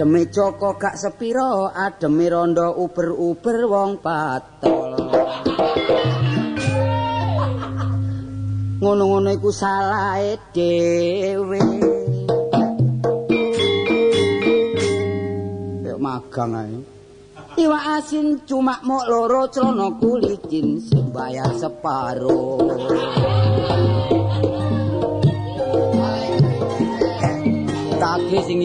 [0.00, 4.96] Ademe Joko gak sepiro ademe rondo uber-uber wong patol
[8.80, 11.60] Ngono-ngono iku salahe dhewe
[16.00, 16.80] magang ae.
[17.60, 22.56] Iwak asin cuma mok loro celana kulicin sing bayar separo.
[28.00, 28.64] Tage sing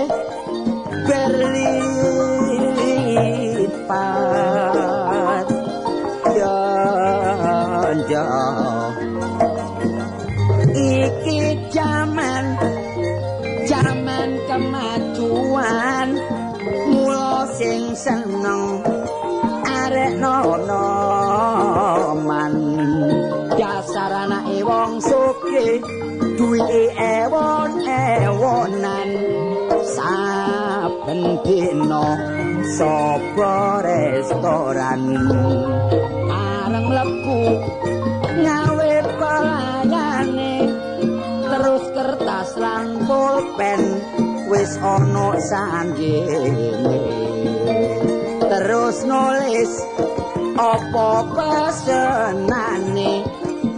[1.11, 1.90] Berlin.
[34.31, 35.01] Restoran.
[36.31, 37.41] Areng mlebu
[38.41, 40.55] ngawe pelayane
[41.51, 43.81] terus kertas lan pulpen
[44.47, 46.71] wis ana sanggene
[48.47, 49.71] terus nulis
[50.55, 53.13] apa pesenane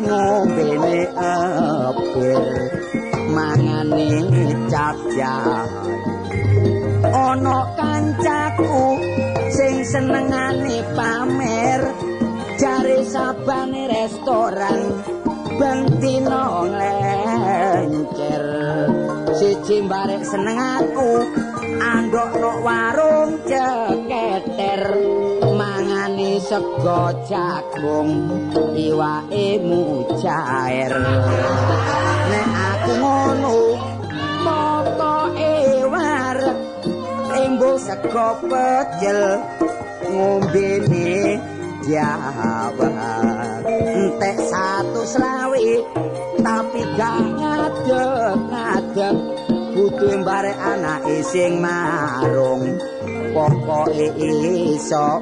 [0.06, 2.46] ngombene apir
[3.34, 4.10] mangane
[4.70, 4.98] cap
[7.14, 8.93] ana kancaku
[9.94, 11.82] senengane pamer
[12.58, 14.82] jare sabane restoran
[15.62, 18.46] bentino nglencer.
[19.38, 21.12] Siji barek seneng aku
[21.78, 24.98] andok no warung ceketer.
[25.54, 28.42] Mangani sego jagung
[28.74, 30.90] iwake mujair.
[32.34, 33.58] Nek aku ngono
[34.42, 36.58] pokoke warek
[37.46, 39.38] embo sego pecel
[40.14, 41.42] ngombe ne
[41.90, 42.90] jawa
[43.66, 45.82] entek satu selawi
[46.46, 49.16] tapi gak ngadeg ngadeg.
[49.74, 52.78] Butuh mbare anake sing marung
[53.34, 55.18] pokoke iso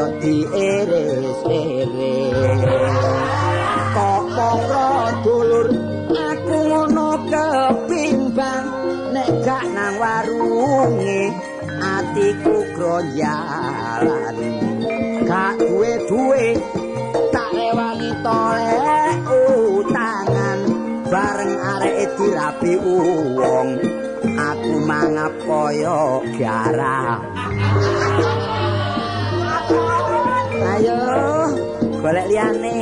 [0.00, 1.92] ati kaya dieres-eres
[3.92, 5.68] kok para dulur
[6.08, 8.64] aku ngono kepimbang
[9.12, 11.36] nek gak nang warunge
[11.84, 14.36] atiku gronjalan
[15.28, 16.56] gak duwe-duwe
[17.28, 20.58] tak rewangi tolek utangan
[21.12, 22.72] bareng areke dirapi
[23.36, 23.68] wong
[24.24, 27.20] aku mangap kaya garam
[30.80, 30.96] ayo
[32.00, 32.72] golek liyane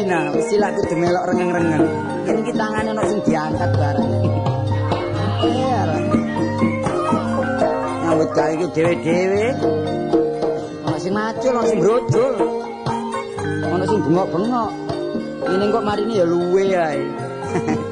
[0.00, 1.86] isina, wis sila kudu melok rengeng-rengeng.
[2.24, 4.12] Kene iki tangane ono sing diangkat bareng.
[5.44, 5.80] Iya.
[8.00, 9.44] Nyambut gawe iki dhewe-dhewe.
[10.88, 12.34] Ono sing macul, ono sing brojol.
[13.68, 14.70] Ono sing bengok-bengok.
[15.50, 17.02] Ini kok marini ya luwe ae.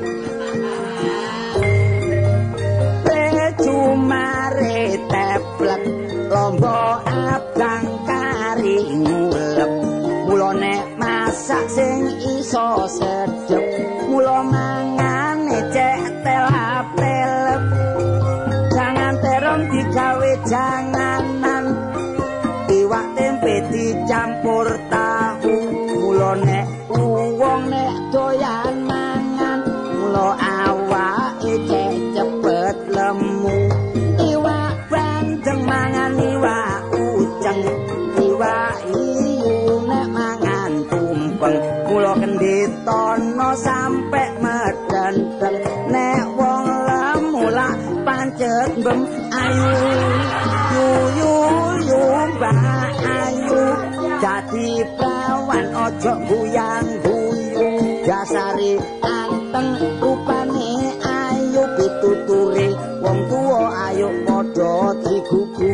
[55.88, 57.68] ojo guyang guyu
[58.04, 59.72] dasari anteng
[60.04, 62.68] rupane ayu pituture.
[63.00, 65.72] Wong tuwa ayo padha digugu.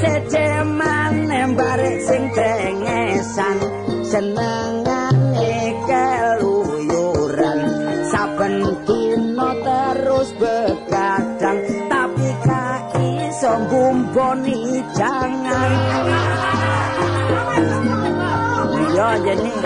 [0.00, 3.56] Sejemane barek sing dengesan
[4.08, 5.52] senengane
[5.84, 7.60] keluyuran.
[8.08, 11.60] Saben dina terus begadang
[11.92, 15.72] tapi gak iso ngumboni jangan
[19.00, 19.56] Iya jene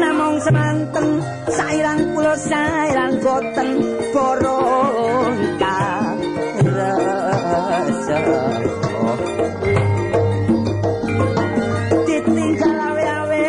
[0.00, 1.20] namung semanten
[1.52, 3.68] sairan kula sairan boten
[4.16, 5.84] borongka
[6.64, 8.20] rasa.
[12.08, 13.44] Ditinggal awe-awe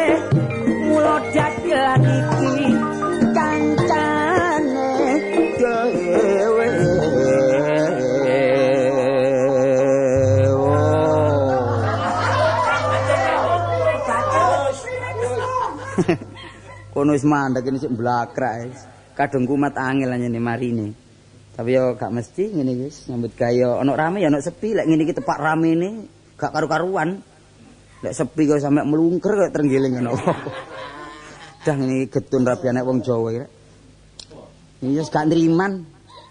[0.92, 2.41] mulo dagelan iki
[17.12, 18.72] kono wis mandek ini sik mblakrak
[19.20, 20.96] kadung kumat angel anyene marine.
[21.52, 24.72] Tapi yo gak mesti ngene wis nyambut gawe ana rame ya ana sepi.
[24.72, 26.08] Lek ngene iki tepak ramene
[26.40, 27.20] gak karu-karuan.
[28.00, 30.16] Lek sepi kok sampe mlungker kok trenggiling ngono.
[31.68, 33.46] Dah ini getun rapi anak wong Jawa ya
[34.80, 35.84] iya gak nriman.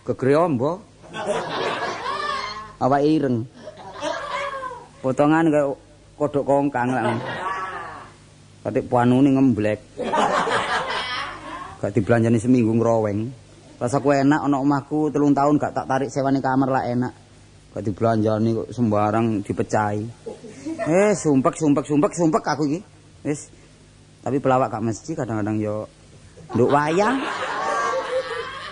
[0.08, 0.80] Gegere ombo.
[2.88, 3.44] Awak ireng.
[5.04, 5.76] Potongan kayak
[6.16, 7.20] kodok kongkang lah
[8.64, 9.80] Katik puanune ngemblek.
[11.80, 13.32] Gak dibelanjani seminggu ngroweng.
[13.80, 17.12] Rasaku enak ana omahku telung tahun gak tak tarik sewane kamar lah enak.
[17.72, 20.04] Gak dibelanjani kok sembarang dipecahi.
[20.84, 22.80] Eh, sumpek sumpek sumpek sumpek aku iki.
[23.24, 23.48] Wis.
[24.20, 25.88] Tapi pelawak gak mesti kadang-kadang yo
[26.52, 27.24] nduk wayang.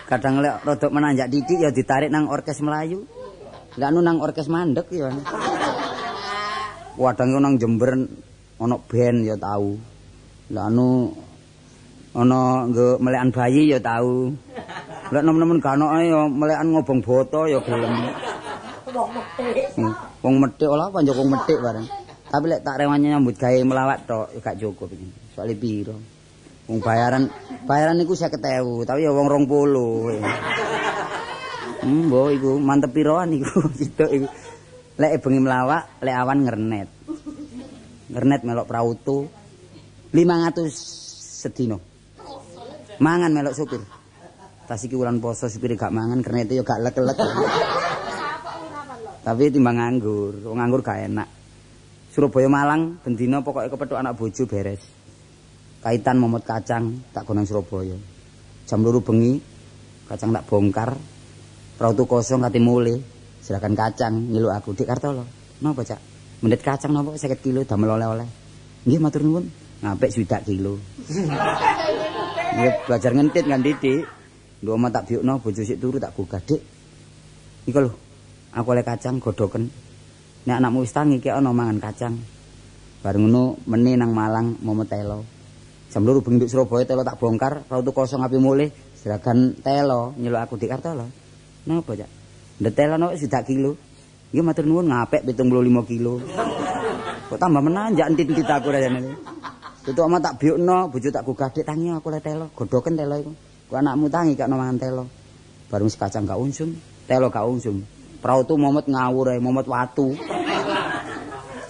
[0.04, 3.08] Kadang lek rodok menanjak titik ya ditarik nang orkes Melayu.
[3.80, 5.08] Lah anu nang orkes mandek ya.
[7.00, 7.96] Wadang nang Jember
[8.60, 9.80] ana band ya tahu.
[10.52, 11.16] Lah anu
[12.16, 14.32] ana nggo melekan bayi ya tahu.
[15.08, 18.12] Lek nemen-nemen ganoke ya melekan ngobong boto ya gelem.
[18.88, 19.66] Wong metik.
[19.76, 19.92] Hmm,
[20.24, 21.86] wong metik olah panjang wong metik bareng.
[22.28, 25.08] Tapi lek tak rewanya nyambut gawe melawat tok ya gak cukup iki.
[25.32, 25.96] Soale piro?
[26.68, 27.32] Wong bayaran
[27.64, 30.20] bayaran niku 50.000, tapi ya wong 20.
[31.78, 34.28] Hmm, mbok iku mantep piroan iku gitu iku.
[35.00, 36.88] Lek bengi melawak, lek awan ngernet.
[38.12, 39.28] Ngernet melok prautu
[40.12, 40.68] 500
[41.38, 41.87] sedino.
[42.98, 43.82] Mangan melok supir.
[44.68, 47.16] tas iki wulan poso supir gak mangan itu ya gak lek-lek.
[49.24, 51.28] Tapi timbang nganggur, wong nganggur gak enak.
[52.12, 54.82] Surabaya Malang bendina pokoknya kepethuk anak bojo beres.
[55.80, 57.96] Kaitan momot kacang tak gonang Surabaya.
[58.68, 59.40] Jam luru bengi
[60.10, 60.90] kacang tak bongkar.
[61.78, 62.98] Rautu kosong kati mulai.
[63.40, 65.24] Silakan kacang ngilu aku di Kartolo.
[65.62, 66.00] Napa cak?
[66.42, 68.28] Mendet kacang napa 50 kilo damel oleh-oleh.
[68.84, 69.46] Nggih matur nuwun.
[69.80, 70.76] Ngapik swidak kilo.
[72.58, 74.02] Nggih belajar ngentit kan titik.
[74.66, 76.58] Lho omah tak biukno bojo sik turu tak gugah, Dik.
[77.70, 77.92] Iku lho.
[78.50, 79.70] Aku oleh kacang godoken.
[80.42, 82.18] Nek anakmu wis tangi ki ana mangan kacang.
[82.98, 85.22] Bareng ngono meni nang Malang momo telo.
[85.86, 90.58] Jam loro bengi Surabaya telo tak bongkar, rautu kosong api mulih, seragan telo nyeluk aku
[90.58, 91.06] di Kartolo.
[91.70, 92.10] Napa, Cak?
[92.58, 93.78] Ndetelo no wis kilo.
[94.34, 96.18] Iki matur nuwun ngapik 75 kilo.
[97.30, 99.14] Kok tambah menanjak entit-entit aku rasane.
[99.86, 103.32] Tutuk omah tak biukno, bojo tak gugah dik tangi aku le telo, godoken telo iku.
[103.68, 105.04] Ku anakmu tangi gak mangan telo.
[105.70, 106.74] Baru kacang gak unsum,
[107.06, 107.84] telo gak unsum.
[108.18, 110.18] Prautu momot ngawur ae, momot watu.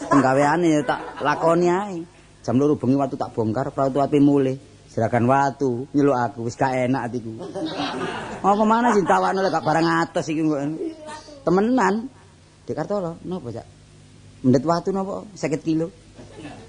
[0.08, 1.96] Penggaweane tak lakoni ae.
[2.40, 4.56] Jam loro bengi watu tak bongkar, prautu api mulih.
[4.88, 7.44] Seragan watu nyeluk aku wis gak enak atiku.
[8.40, 10.60] Apa mana sing tawakno lek gak barang atos iki kok.
[11.44, 12.08] Temenan.
[12.68, 13.66] Di Kartolo, napa, Cak?
[14.44, 15.24] Mendet watu napa?
[15.32, 15.88] 50 kilo.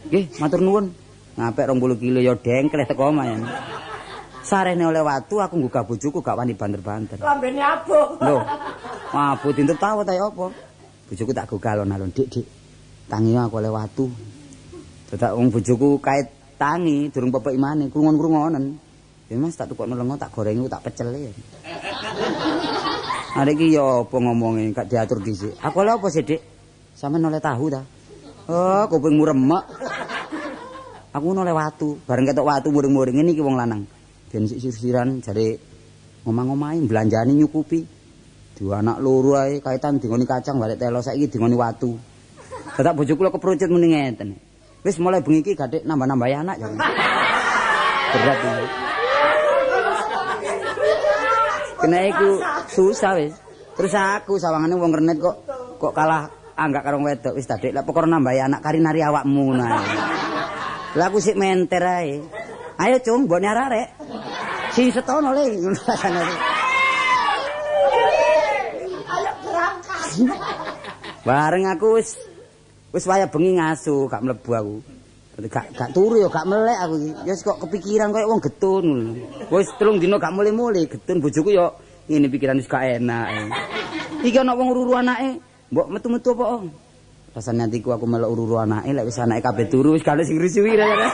[0.08, 0.96] Nggih, matur nuwun.
[1.40, 3.32] Ngapik 20 kilo ya dengkleh teko omah
[4.44, 7.22] sarene oleh watu aku nggugah bojoku gak wani banter-banter.
[7.22, 8.18] Lambene abuh.
[8.18, 8.38] Lho.
[9.14, 10.52] Abuh dintup tawa ta apa?
[11.08, 12.48] Bojoku tak gugah alon-alon, Dik, Dik.
[13.08, 14.10] Tangi aku oleh watu.
[15.10, 18.78] Dadak wong bojoku kait tangi durung pepek imane krungon-krungonen.
[19.30, 21.32] Ya Mas tak tukokno lengo tak gorengi tak pecel ya.
[23.38, 25.54] Are iki ya apa ngomonge gak diatur dhisik.
[25.62, 26.42] Aku oleh apa sih, Dik?
[26.98, 27.86] Sampe oleh tahu ta?
[28.50, 29.64] Oh, kupingmu remek.
[31.10, 33.82] Aku oleh watu, bareng ketok watu muring-muring iki wong lanang.
[34.30, 35.58] ben sir-siran jare
[36.24, 37.82] ngomong-ngomahi belanjani nyukupi.
[38.54, 41.98] Dua anak loro ae kaitan dingoni kacang balik telo saiki dingoni watu.
[42.78, 44.38] Dadak bojoku lho keprocet muni ngeten.
[44.86, 46.68] Wis mulai bengi iki gadek nambah-nambah anak ya.
[48.14, 48.68] Berat iki.
[51.80, 52.30] Kena iku
[52.70, 53.34] susah wis.
[53.80, 55.42] Terus aku sawangane wong renet kok
[55.80, 57.34] kok kalah anggak karo wedok.
[57.40, 60.19] Wis dadek lek pokoke nambah anak kari nari awakmu ngono
[61.00, 62.20] lha aku sik menter ae
[62.80, 63.92] Ayo cung, mbok arek.
[64.72, 66.24] Sing setono le ngono rasane.
[69.04, 70.10] Ayo berangkat.
[71.28, 72.16] Bareng aku wis
[72.96, 74.76] wis waya bengi ngasu, gak mlebu aku.
[75.52, 77.12] Gak gak turu ya gak melek aku iki.
[77.28, 79.12] Ya kok kepikiran koyo wong getun ngono.
[79.52, 81.76] Wis telung dina gak mulih-mulih, getun bojoku ya
[82.08, 83.28] ngene pikiran wis gak enak.
[84.24, 86.64] Iki ana wong ururu anake, mbok metu-metu apa?
[87.40, 91.08] Rasane atiku aku melok ururu anake, lek wis anake kabeh turu wis gak sing rasane.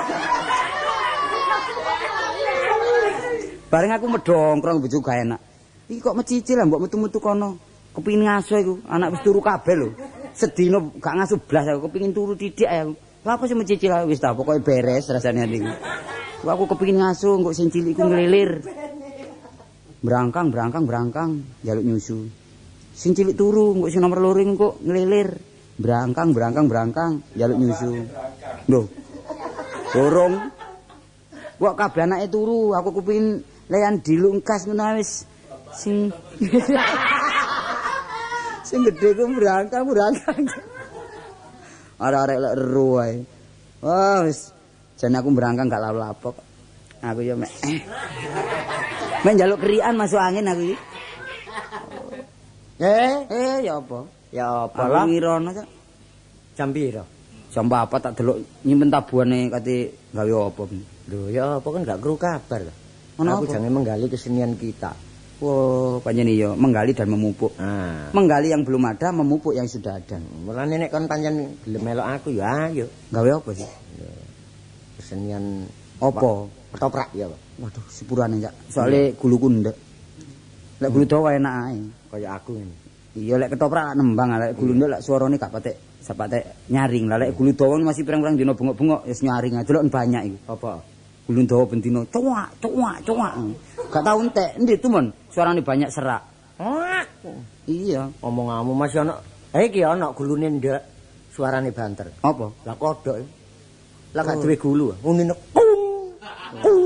[3.70, 5.38] Bareng aku medongkrong bojo gak enak.
[5.86, 7.62] Iki kok mecicil mbok metu-metu kono.
[7.94, 9.94] Kepingin ngaso iku, anak wis turu kabeh lho.
[10.34, 12.98] Sedino gak ngaso blas aku kepingin turu titik aku.
[13.22, 15.62] Lha apa sih mecicil wis ta pokoke beres rasane ati.
[16.42, 18.66] Aku kepingin ngaso kok sing cilik iku ngelilir.
[20.02, 22.34] Berangkang, berangkang, berangkang, jaluk nyusu.
[22.98, 25.54] Sing cilik turu kok sing nomor loro kok ngelilir.
[25.76, 28.08] Berangkang, berangkang, berangkang, jaluk nyusu.
[28.72, 28.88] Lho.
[29.92, 30.34] Dorong.
[31.56, 35.24] Kok kabeh anake turu, aku kepingin leyan dilungkas ngono wis.
[35.76, 36.12] Sing
[38.68, 40.36] sing gedhe ku berangkat berangkat
[42.00, 43.16] arek-arek lek ero wae
[43.84, 44.56] wah wis.
[44.96, 46.36] Jan aku berangkat gak lalu lapok
[47.04, 47.52] aku ya mek.
[49.24, 50.78] Mek njaluk krian masuk angin aku iki.
[52.80, 55.68] Eh eh ya apa ya apa lah ngirono cak
[56.60, 57.04] jam piro
[57.56, 60.62] jam apa tak delok nyimpen tabuhane kate gawe apa
[61.08, 62.78] lho ya apa kan gak kru kabar lah
[63.16, 64.92] Ono aku jangan menggali kesenian kita.
[65.40, 67.56] Oh, pancen iya, menggali dan memupuk.
[67.60, 68.12] Ah.
[68.12, 70.20] Menggali yang belum ada, memupuk yang sudah ada.
[70.20, 72.88] Mulane nek kon pancen gelem melok aku ya ayo.
[73.12, 73.68] Gawe apa sih?
[75.00, 75.68] Kesenian
[76.00, 76.52] Apa?
[76.76, 77.40] ketoprak ya, Pak.
[77.64, 78.54] Waduh, sepurane Cak.
[78.68, 79.76] Soale gulu kundek.
[80.84, 81.80] Lek gulu dawa enak ae.
[82.12, 82.76] Kaya aku ini.
[83.16, 87.08] Iya lek ketoprak lak nembang, lek gulu ndek lek suarane gak patek sapatek nyaring.
[87.08, 90.38] Lek gulu dawa masih pirang-pirang dina bengok-bengok wis nyaring aja delok banyak iku.
[90.52, 90.72] Apa?
[91.24, 93.34] Gulu dawa bendino cuak, cuak, cuak.
[93.88, 94.60] Gak tau entek.
[94.60, 96.28] Endi tumen suarane banyak serak.
[97.72, 98.12] Iya.
[98.20, 99.16] Omonganmu masih ana.
[99.56, 100.84] Eh iki ana gulune ndek.
[101.32, 102.12] Suarane banter.
[102.20, 102.52] Apa?
[102.68, 103.16] Lah kodok.
[104.12, 104.92] Lah gak duwe gulu.
[105.00, 105.72] Ngene kung.
[106.60, 106.84] Kung.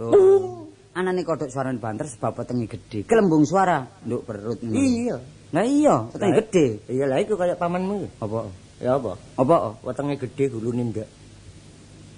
[0.00, 0.59] Oh.
[1.00, 3.08] Anane kodok suarane banter sebab wetenge gedhe.
[3.08, 4.60] Kelembung suara nduk perut.
[4.60, 5.16] Iya.
[5.48, 6.66] Lah iya, wetenge gedhe.
[6.92, 8.20] Iya lah iku kaya pamanmu.
[8.20, 8.52] Apa?
[8.84, 9.16] Ya apa?
[9.40, 9.80] Apa?
[9.80, 11.08] Wetenge gedhe gulune ndek.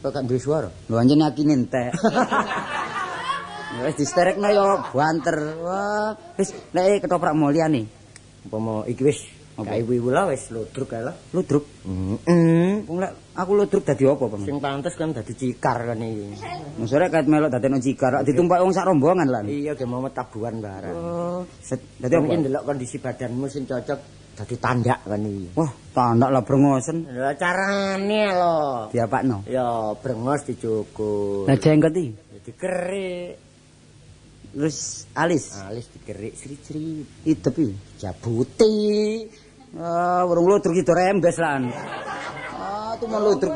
[0.03, 0.67] Kok gak duwe suara?
[0.91, 1.95] Lho anjene yakine entek.
[3.87, 5.39] Wis disterekno ya banter.
[5.63, 7.87] Wah, wis lek ketoprak mulyane.
[8.45, 9.23] Umpama iki wis?
[9.55, 11.15] Kae ibu lah wis ludruk kae lah.
[11.31, 11.65] Ludruk.
[11.87, 12.83] Heeh.
[12.83, 14.43] Wong lek aku ludruk dadi apa, Bang?
[14.43, 16.27] Sing pantes kan dadi cikar kan iki.
[16.77, 19.45] Masore kait melok dadekno cikar, kok ditumpak wong sak rombongan lan.
[19.47, 20.95] Iya ge mau tabuhan barang.
[20.95, 21.43] Oh,
[21.99, 22.35] dadi apa?
[22.35, 23.99] ndelok kondisi badanmu sing cocok
[24.33, 25.53] dadi tandak kan iki.
[25.53, 28.57] Wah, tandak lah brengosen Lah carane lho.
[28.89, 29.45] diapakno.
[29.45, 31.45] Ya brengos dicukur.
[31.45, 33.33] Lah jenggot iki, Ya dikerik.
[34.53, 37.05] terus alis, Alis dikerik sri-sri.
[37.25, 37.73] idep iki.
[37.97, 38.77] Jabuti.
[39.73, 41.73] Ah, urung ludruk itu rembes lan.
[42.73, 43.53] Ah, tuh mau ludruk.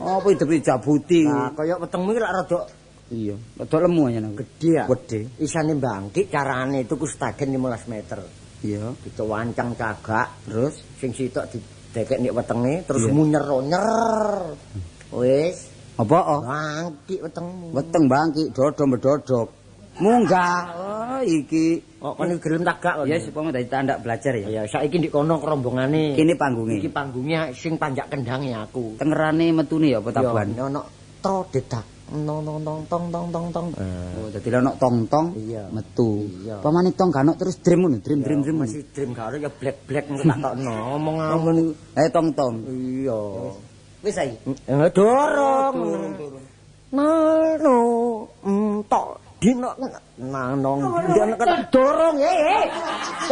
[0.00, 1.22] Apa idep iki jabuti.
[1.28, 2.60] Nah, kaya wetengmu iki lak rada
[3.10, 4.38] Iya, rada lemu aja aku.
[4.38, 4.84] gede ya.
[4.86, 5.20] Gede.
[5.42, 8.18] Isane bangkit carane tuku stagen 15 meter.
[8.62, 8.94] Iya.
[9.02, 13.12] Dicewancang cagak, Terus sing sitok didekek nek wetenge terus Iya.
[13.12, 14.54] munyer nyer.
[15.10, 15.56] Wis,
[15.98, 16.18] apa?
[16.22, 16.40] Oh?
[16.46, 17.66] bangkit wetengmu.
[17.74, 19.48] Weteng bangki dodo medodok.
[19.98, 20.60] Munggah.
[20.78, 21.82] Oh, iki.
[21.98, 23.06] Kok kon iki gelem tagak kok.
[23.10, 24.46] Ya supaya dadi tandak belajar ya.
[24.48, 26.14] Ya saiki ndek kono kerombongane.
[26.14, 26.78] Kene panggunge.
[26.78, 28.94] Iki panggungnya sing panjak kendange aku.
[28.96, 30.54] Tengerane metune ya apa tabuhan.
[30.54, 30.86] Ya, ono
[31.18, 31.84] tro dedak.
[32.10, 33.66] Nong nong tong tong tong tong tong.
[33.78, 35.70] Oh, dadi ana tong-tong Iya.
[35.70, 36.26] metu.
[36.58, 38.66] Pamane tong kanok terus dream ngono, dream dream dream.
[38.66, 40.74] Masih dream karo ya black black engko tak tokno.
[40.98, 41.16] Ngomong
[41.54, 41.72] niku.
[41.94, 42.54] Eh tong-tong.
[42.66, 43.20] Iya.
[44.02, 44.34] Wis saiki.
[44.66, 45.76] Eh dorong.
[46.90, 47.78] Nano
[48.42, 49.72] entok dino
[50.20, 50.80] nanong
[51.16, 51.34] dino
[51.72, 52.66] dorong eh eh.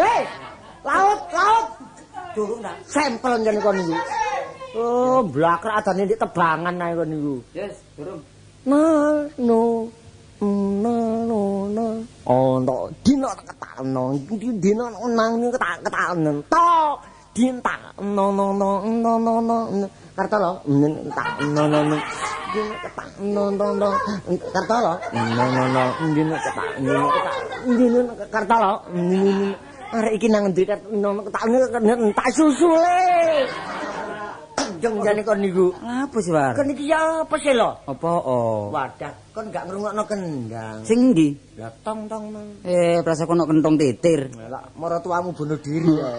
[0.00, 0.22] Eh.
[0.88, 1.66] Laut laut.
[2.32, 3.96] Durung dah sampel jan kon iki.
[4.78, 7.34] Oh, blakrak adane ndek tebangan ae kon niku.
[7.52, 8.22] Yes, durung.
[8.64, 9.62] Nano
[10.40, 11.42] nano
[11.76, 11.86] no.
[12.24, 14.04] Oh, entok dino ketakno.
[14.64, 16.30] Dino nang ning ketak ketakno.
[16.48, 16.96] Tok
[17.38, 19.86] dinta no no no no no no
[20.18, 20.52] karta lo
[21.14, 21.96] tak no no no.
[22.50, 23.88] Dino ketak no no no.
[24.50, 25.62] Karta lo no no.
[25.70, 27.36] No dino ketak dino ketak
[27.78, 28.72] dino karta lo
[29.94, 31.42] arek iki nang ndi kat no ketak
[32.18, 32.98] tak susule
[34.78, 35.70] jeng jane kon niku
[36.18, 36.52] sih, War?
[36.54, 38.68] kon iki ya apa sih lo Apa oh?
[38.70, 41.34] wadah kon gak ngrungokno kendang Sing ndi?
[41.58, 44.30] lah tong tong tong Eh, prasa kono kentong titir.
[44.46, 46.10] lah mara tuamu bunuh diri ya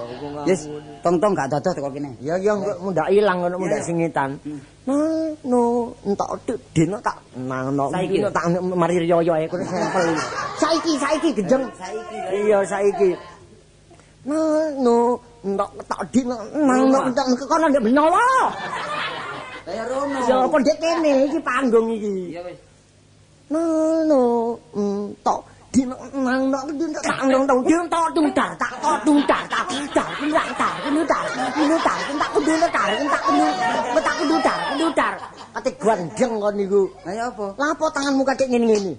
[0.48, 0.66] Yes,
[1.04, 2.16] tong-tong gak dadah teko kene.
[2.24, 4.40] Ya ya kok mundak ilang ngono mundak singitan.
[4.88, 7.92] Nah, no, entak dik dino tak nang no.
[7.92, 8.24] Saiki?
[8.32, 10.16] Tak mari riyo ae kono sampel.
[10.64, 11.64] Saiki saiki gejeng.
[11.76, 12.18] Saiki.
[12.48, 13.10] Iya saiki.
[14.28, 18.30] Nah, no, entak tak dino nang no entak kono ndek benowo.
[19.66, 20.20] Kaya rono.
[20.28, 22.16] Ya apa ndek kene iki panggung iki.
[22.36, 22.58] Iya wis.
[23.50, 23.64] No,
[24.76, 29.20] entak dino nang no dino tak nang tong dino tak tung dar tak tak tung
[29.30, 31.26] dar tak dar dar dar kudu dar
[31.56, 33.46] kudu dar tak kudu dar tak kudu
[34.02, 35.14] tak kudu dar kudu dar
[35.56, 37.46] ate gandeng kon niku Lah ya apa?
[37.58, 38.94] lha apa tanganmu katik ngene-ngene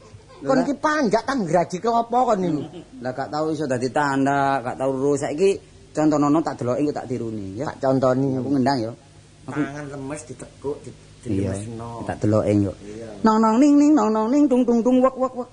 [0.46, 2.62] kon iki panjat tan graji klopo kon niku
[3.00, 5.24] Lah gak tau iso dadi tanda, gak tau lurus.
[5.24, 5.56] Saiki
[5.90, 7.66] contoh-nono tak deloki engko tak tiruni ya.
[7.74, 8.92] tak contoni Aku ngendang ya.
[9.50, 10.92] Aku tangan lemes ditekuk iya.
[11.54, 12.72] dilemesno Tak deloki yo.
[13.26, 15.48] Nong nong ning ning nong nong ning tung tung tung wak wak wak.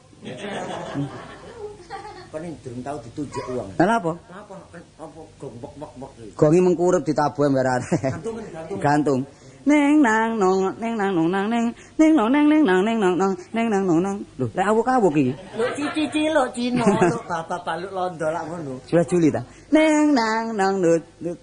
[2.28, 4.12] kon iki durung tau ditujuk uang Lah apa?
[4.28, 4.56] apa
[5.00, 9.19] apa gombok bok bok Gongi mengkurep ditabuh gantung gantung Gantung.
[9.67, 11.67] Neng nang nong neng nang nong nang neng
[11.99, 14.17] neng nong neng neng nang neng nong nong neng nang nong nang.
[14.39, 15.34] Lho, lek awuk-awuk iki.
[15.60, 18.80] Lho cici cilok Cina lho bapak baluk londo lak ngono.
[18.88, 19.43] Sudah Juli ta.
[19.75, 21.38] Neng nang nang nut nut.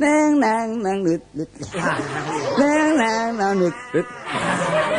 [0.00, 1.48] Neng nang nang nut nut.
[2.56, 4.06] Neng nang nang nut nut.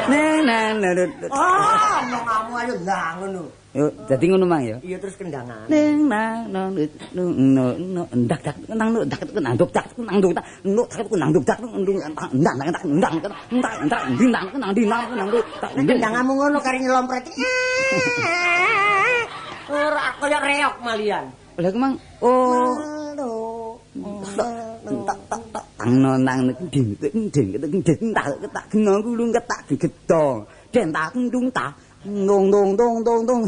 [0.10, 1.32] Neng nang nang nut nut.
[1.34, 3.44] Oh, mau kamu ayo lah ngono.
[3.72, 4.84] Yo, dadi ngono mang ya.
[4.84, 5.72] Iya terus kendangan.
[5.72, 6.76] Nang nang
[8.12, 11.84] ndak dak nang nut dak nang dak nang dak nut dak nang duk dak nang
[11.88, 13.14] duk ndak ndak ndak ndak
[13.48, 17.24] ndak ndak dinang nang nang duk dak Nek kendanganmu ngono kari nyelompret.
[19.72, 21.26] Ora kaya reok malian.
[21.56, 23.32] Lah iku mang oh Halo.
[25.08, 29.32] tak tak tak tang no nang ding ding ding ding ding tak tak kena gulung
[29.32, 31.72] ketak gedong den tak dung tak
[32.02, 33.42] dong dong dong dong dong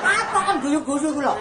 [0.00, 1.34] Apa kan guyu-guyu kula?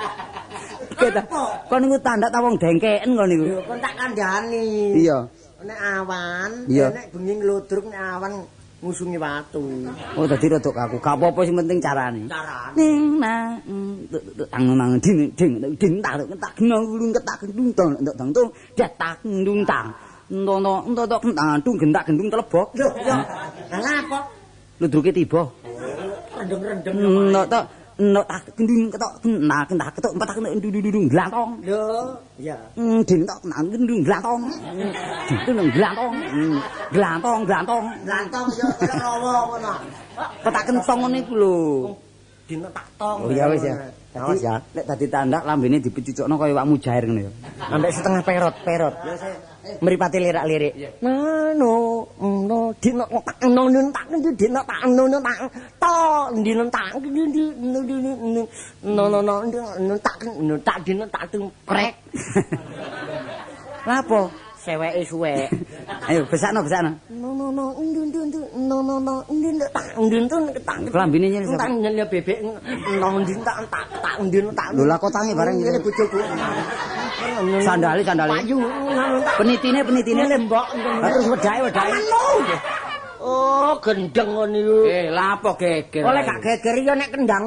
[0.95, 1.21] kita
[1.67, 4.95] kon niku tanda ta wong dengkeken kon niku Yo kon tak kandhani.
[4.99, 5.27] iya
[5.65, 8.31] Nek awan, nek bengi ngludruk nek awan
[8.85, 9.65] ngusungi watu.
[10.13, 12.77] oh dadi rada kaku gak apa-apa sing penting carane Carane.
[12.77, 13.49] ning nang
[14.51, 19.17] tang nang ding ding ding tak tak kena gulung ketak gedung dong dong dong tak
[19.23, 19.89] dung tang
[20.25, 22.73] Ndo ndo ndo ndo kentang dung gendak gendung telebok.
[22.73, 23.13] Lho, yo.
[23.69, 24.19] Lah apa?
[24.79, 25.47] Ludruke tiba.
[26.35, 26.93] Rendem-rendem.
[27.31, 27.59] Ndo to
[27.95, 29.11] ndo tak ketok
[29.95, 31.51] ketok empat tak ndududung glantong.
[31.63, 32.59] Lho, iya.
[32.75, 34.41] Hmm, ding tok nang gendung glantong.
[35.47, 36.11] Gendung glantong.
[36.11, 36.55] Hmm,
[36.91, 37.85] Glantong glantong.
[38.03, 39.73] Lantong yo kaya rawa ngono.
[40.43, 41.55] Ketak kentong ngene iku lho.
[42.45, 43.17] Dino tak tong.
[43.25, 43.75] Oh iya wis ya.
[44.19, 44.59] Awas ya.
[44.75, 47.31] Nek dadi tanda lambene dipecucukno kaya wak mujair ngono ya.
[47.71, 48.95] Ambek setengah perot, perot.
[49.81, 50.73] Mripate lirak-lirik.
[51.01, 54.05] Nano, no, dino tak no no tak
[54.37, 55.37] dino tak no no tak
[55.81, 55.95] to,
[56.45, 56.93] dino tak
[58.85, 61.95] no no no tak no tak dino tak tung krek.
[63.89, 64.44] Lah apa?
[64.65, 65.45] Seweke suwek.
[66.09, 66.97] Ayo besakno besakno.
[67.13, 71.29] No no no ndun dun dun no no no ndun tak ndun tun tak Lambene
[71.29, 71.69] nyel tak sapa?
[71.69, 74.67] nyel bebek no ndun tak tak tak ndun tak.
[74.73, 76.17] Lho lah kotange bareng ngene bojoku.
[77.61, 78.31] Sandali sandali.
[78.41, 78.57] Payu.
[79.37, 80.65] Penitine penitine lembok.
[80.73, 81.93] Terus wedahe wedahe.
[83.25, 84.77] Oh, gendeng ngono niku.
[84.85, 86.05] Eh, lah apa geger?
[86.05, 87.45] Oleh gak geger ya nek kendang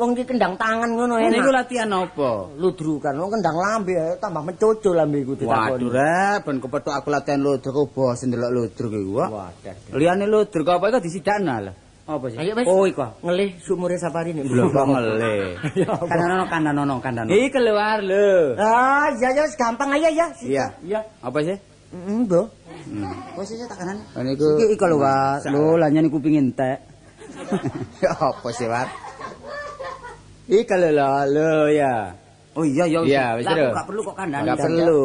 [0.00, 1.58] wong iki kendang tangan ngono Ini iku enak.
[1.60, 2.30] latihan apa?
[2.56, 5.76] Ludrukan wong kendang lambe ae, tambah mencoco lambe iku ditakoni.
[5.76, 9.12] Waduh, rek, ben kepethuk aku latihan ludruk kok bos ndelok ludruk iku.
[9.20, 9.28] Wak.
[9.28, 9.74] Wadah.
[9.92, 11.74] Liyane ludruk apa iku disidakno lah.
[12.10, 12.38] Apa sih?
[12.40, 12.58] Ayo.
[12.66, 13.06] Oh, iku.
[13.22, 14.42] Ngelih sumure sapari nih.
[14.42, 15.60] Lho kok ngele.
[16.10, 17.30] Kandanono kandanono kandanono.
[17.30, 18.56] Iki keluar lho.
[18.58, 20.26] Ah, iya ya wis gampang aja ya.
[20.42, 20.66] Iya.
[20.82, 21.00] Iya.
[21.22, 21.54] Apa sih?
[21.92, 22.46] Heeh.
[23.38, 24.00] Wis iki tak kanan.
[24.26, 25.46] Niku iki lho, Wak.
[25.52, 26.88] Lho, lah nyani kuping entek.
[28.02, 28.90] Ya apa sih, Wak?
[30.50, 31.94] Iki lho lho lho ya.
[32.58, 33.66] Oh iya ya Iya, wis Lah, lho.
[33.70, 34.46] aku gak perlu kok kandhani.
[34.50, 35.02] Gak perlu.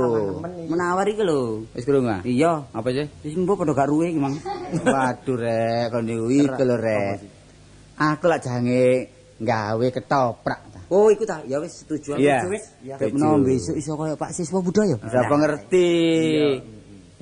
[0.65, 1.61] Menawar iki lho.
[1.77, 2.21] Wis krungu ah?
[2.25, 2.65] Iya.
[2.73, 3.05] Apa sih?
[3.21, 4.33] Wis mbok padha gak ruwe iki, Mang.
[4.89, 7.17] Waduh rek, kon iki lho rek.
[7.95, 10.81] Aku lak jange gawe ketoprak ta.
[10.89, 11.45] Oh, iku ta.
[11.45, 12.25] Ya wis setuju aku.
[12.25, 12.41] Iya.
[12.41, 12.65] Setuju, wis.
[12.81, 12.95] Iya.
[12.97, 14.97] Dek menawa besok iso kaya Pak Siswa Budaya.
[14.97, 15.89] Siapa ngerti?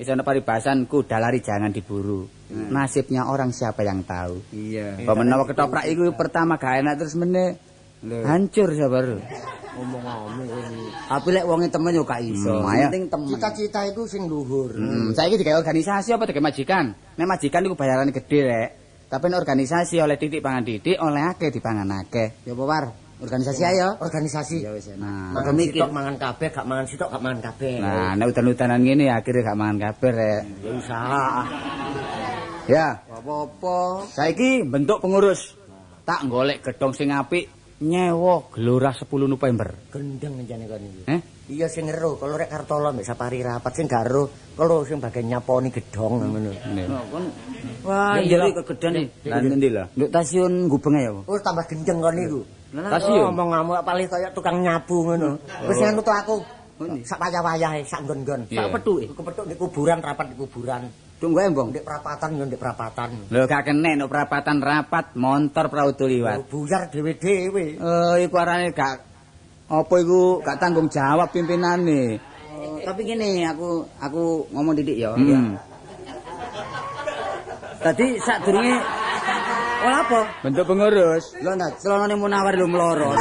[0.00, 2.24] Wis ana paribasan kuda lari jangan diburu.
[2.48, 4.40] Nasibnya orang siapa yang tahu.
[4.56, 5.04] Iya.
[5.04, 7.60] Apa menawa ketoprak iku pertama gak enak terus meneh
[8.24, 9.04] hancur sabar.
[9.74, 10.46] Ngomong-ngomong.
[11.10, 12.62] Tapi lek wonge temen yo gak iso.
[12.62, 12.70] Hmm.
[12.86, 13.26] Penting temen.
[13.34, 14.70] Cita-cita iku sing luhur.
[14.70, 16.94] Hmm, saiki digawe organisasi apa digawe majikan?
[17.18, 18.68] Nek majikan iku bayarane gede rek.
[19.10, 22.46] Tapi nek organisasi oleh titik pangan titik, oleh akeh dipangan akeh.
[22.46, 22.84] Ya apa war?
[23.18, 23.88] Organisasi ayo.
[23.98, 24.56] Organisasi.
[24.62, 24.90] Ya wis.
[24.94, 25.80] Nah, Mangan mikir.
[25.80, 27.74] sitok mangan kabeh, gak mangan sitok gak mangan kabeh.
[27.78, 30.42] Nah, nek udan-udanan ngene akhirnya gak mangan kabeh rek.
[30.62, 31.26] ya usaha.
[32.64, 34.08] Ya, apa-apa.
[34.08, 35.52] Saiki bentuk pengurus.
[36.04, 37.48] Tak golek gedong sing apik
[37.84, 39.68] nyewa gelora 10 November.
[39.92, 41.02] Gendeng njane kon iki.
[41.06, 41.20] Eh?
[41.44, 45.28] Iya sing ero, kalau rek Kartolo mbek Sapari rapat sing gak ero, kalau sing bagian
[45.28, 46.50] nyaponi gedong ngono.
[47.84, 49.28] Wah, iya kegedan iki.
[49.28, 49.86] Lah, ndi lah?
[49.92, 51.12] Nduk stasiun Gubeng ya.
[51.20, 52.40] Terus tambah gendeng kon niku.
[52.72, 53.28] Stasiun?
[53.28, 55.36] ngomong ngamuk paling kaya tukang nyapu ngono.
[55.68, 56.36] Wis ngono to aku.
[57.06, 58.50] Sak wayah-wayahe, sak nggon-nggon.
[58.50, 59.06] Sak pethuke.
[59.14, 60.82] Kepethuk di kuburan, rapat di kuburan.
[61.24, 61.72] Tunggu ae, Bang.
[61.72, 63.08] Ndek perapatan yo ndek perapatan.
[63.32, 66.52] Lho gak kene nek perapatan rapat montor prautu Oh, liwat.
[66.52, 67.80] Buyar dhewe-dhewe.
[67.80, 69.00] Eh, iku arane gak
[69.72, 72.20] apa iku gak tanggung jawab pimpinane.
[72.84, 75.16] tapi gini aku aku ngomong didik ya.
[75.16, 75.56] Hmm.
[77.80, 78.76] Tadi sak durunge
[79.84, 80.20] Wah apa?
[80.44, 81.24] Bentuk pengurus.
[81.40, 83.16] Lho ndak celonane munawar lho mloro.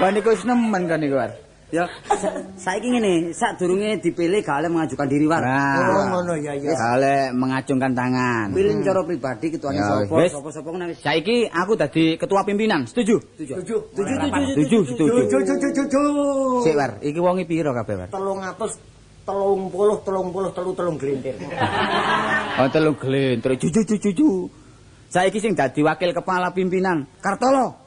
[0.00, 1.45] Lah niku wis nemen kan niku, War.
[1.66, 5.42] Ya, sa- saiki ngene, sak durunge dipilih gak oleh mengajukan diri war.
[5.42, 5.74] Nah.
[5.82, 6.70] Oh ngono ya ya.
[6.70, 8.54] Kale mengacungkan tangan.
[8.54, 11.02] Pilih cara pribadi ketuane sapa, sapa-sapa ngono wis.
[11.02, 12.86] Saiki aku dadi ketua pimpinan.
[12.86, 13.18] Setuju?
[13.34, 13.52] Setuju.
[13.58, 13.78] Tujuh.
[13.82, 15.14] Setuju, setuju, Setuju, setuju.
[15.26, 16.06] Tujuh tujuh tujuh.
[16.62, 16.90] Sik, War.
[17.02, 18.08] Iki wonge piro kabeh, War?
[18.14, 18.78] Telung atus
[19.26, 21.34] telung puluh telung puluh telu telung gelintir.
[22.56, 23.52] Oh, telu glentro.
[23.52, 24.28] Juju juju juju.
[25.12, 27.85] Saiki sing dadi wakil kepala pimpinan Kartolo.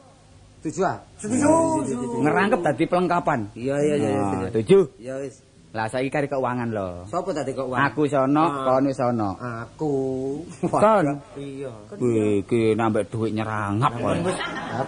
[0.59, 0.99] Setuju ah?
[1.15, 1.47] Setuju.
[2.19, 3.39] Ngerangkep dadi pelengkapan.
[3.55, 4.09] Iya iya iya.
[4.19, 4.43] Ah.
[4.51, 4.77] Setuju.
[4.99, 5.39] Ya wis.
[5.71, 7.07] Lah saiki kari keuangan lho.
[7.07, 7.87] Sopo tadi wah?
[7.87, 9.39] Aku sono, kon wis sono.
[9.39, 9.93] Aku.
[10.73, 11.07] Kon.
[11.39, 11.71] Iya.
[12.43, 14.19] Iki nambah duit nyerangap kon.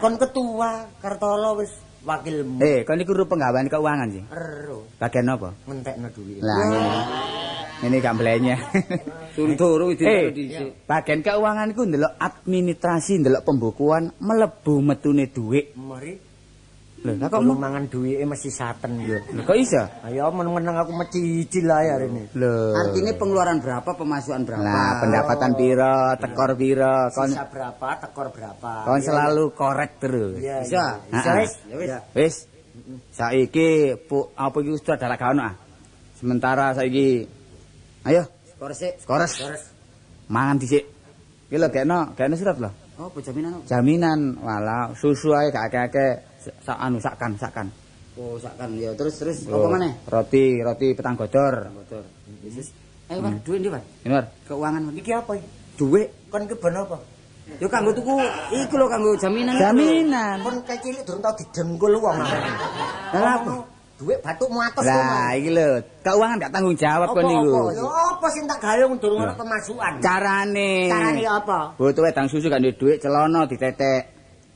[0.04, 1.72] Kon ketua Kartolo wis
[2.04, 2.60] wakilmu.
[2.60, 4.24] Eh, kon iku ru penggawean keuangan sih.
[4.28, 5.56] Ero Bagian apa?
[5.70, 6.44] ngentekno duit.
[6.44, 6.60] Lah.
[7.82, 8.60] Ini gak melenyeh.
[9.34, 10.86] Turu-turu Eh, dhisik.
[10.86, 15.74] bagian keuangan iku ndelok administrasi, ndelok pembukuan, mlebu metune dhuwit.
[15.74, 16.30] Mari
[17.02, 19.18] Lho, lah kok Kalau mu- mangan duwike mesti saten yo.
[19.34, 19.82] Lho, kok iso?
[20.06, 22.30] Ayo meneng-meneng aku mecicil ae hari ini.
[22.38, 22.78] Lho.
[22.78, 24.62] Artinya pengeluaran berapa, pemasukan berapa?
[24.62, 28.86] Nah, pendapatan piro, tekor piro, kon Sisa berapa, tekor berapa.
[28.86, 30.38] kon Iya, selalu korek terus.
[30.38, 30.84] Iya, Bisa?
[31.10, 31.36] Ah, ah.
[31.42, 31.52] wis.
[31.66, 31.90] Ya wis.
[32.14, 32.36] Wis.
[33.10, 33.98] Saiki
[34.38, 35.56] apa iki wis adalah gak ono ah.
[36.14, 37.26] Sementara saiki
[38.08, 38.94] ayo Skor sik.
[39.02, 39.34] skores.
[39.42, 39.64] Terus
[40.32, 40.86] Mangan dhisik.
[41.52, 42.72] Iki lho gekno, gekno surat lho.
[43.02, 43.66] Oh, apa jaminan?
[43.68, 46.12] Jaminan wala susu ae gak akeh-akeh
[46.62, 47.68] sak anu sakkan sakkan.
[48.16, 48.94] Oh, sakkan ya.
[48.94, 49.92] Terus terus apa maneh?
[50.08, 51.74] Roti, roti petang godor.
[51.74, 52.06] Motor.
[52.46, 52.70] Wis.
[53.12, 53.84] Ayo, Pak, duit ndi, Pak?
[54.08, 54.26] Ini Mar.
[54.48, 54.94] Keuangan Pak.
[55.02, 55.48] iki apa iki?
[55.76, 56.08] Duit.
[56.32, 56.98] Kon ke ben apa?
[57.60, 58.14] Yo kanggo tuku
[58.56, 59.58] iku lho kanggo jaminan.
[59.60, 60.38] Jaminan.
[60.46, 62.16] Kon kecilik durung tau didengkul wong.
[62.22, 63.54] Lah apa?
[64.02, 67.70] Duit batukmu atus Lah iki lho, keuangan gak tanggung jawab kon niku.
[67.78, 70.02] Yo apa sing tak gawe wong durung ono pemasukan.
[70.02, 70.90] Carane.
[70.90, 71.78] Carane apa?
[71.78, 74.02] Butuh wedang susu gak duwe dhuwit celana ditetek.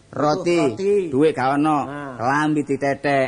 [0.10, 0.94] Roti, roti.
[1.14, 1.78] duit gak ono.
[1.86, 2.14] Nah.
[2.18, 3.28] Kelambi ditetek.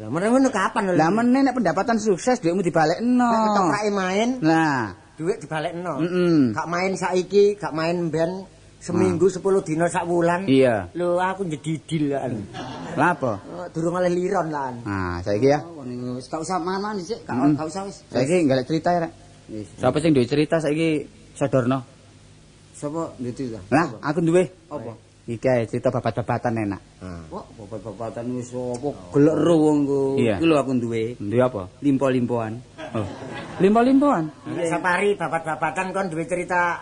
[0.00, 0.92] Lah meneh ngono kapan lho?
[0.96, 3.28] Lah meneh nek pendapatan sukses dhuwitmu dibalekno.
[3.28, 5.92] Nek ketoprake main, Nah, duit dibalekno.
[6.00, 6.56] Mm-mm.
[6.56, 10.46] Gak main saiki, gak main ben seminggu 10 dina sak wulan.
[10.46, 10.86] iya.
[10.94, 12.32] Lho aku jedidil kan.
[12.94, 13.32] Lah apa?
[13.74, 14.72] Durung oleh liron lah.
[14.84, 15.60] Nah, saiki ya.
[15.62, 15.84] Oh,
[16.16, 17.60] wis gak usah mangan dhisik, gak Mm.
[17.60, 18.02] usah wis.
[18.08, 19.12] Saiki gak cerita ya, Rek.
[19.48, 19.68] Wis.
[19.80, 21.84] Siapa sing duwe cerita saiki sodorno.
[22.78, 23.60] Sapa nditi ta?
[23.74, 24.46] Lah, aku duwe.
[24.70, 24.94] Apa?
[25.28, 26.80] Iki ae cerita babat-babatan enak.
[27.28, 30.00] Wah, babat-babatan wis apa gelek ro wong ku.
[30.16, 30.40] Iya.
[30.40, 31.02] Iki lho aku duwe.
[31.20, 31.62] Duwe apa?
[31.84, 32.52] Limpo-limpoan.
[32.96, 33.04] Oh.
[33.60, 34.24] Limpo-limpoan.
[34.64, 36.80] Safari babat-babatan kon duwe cerita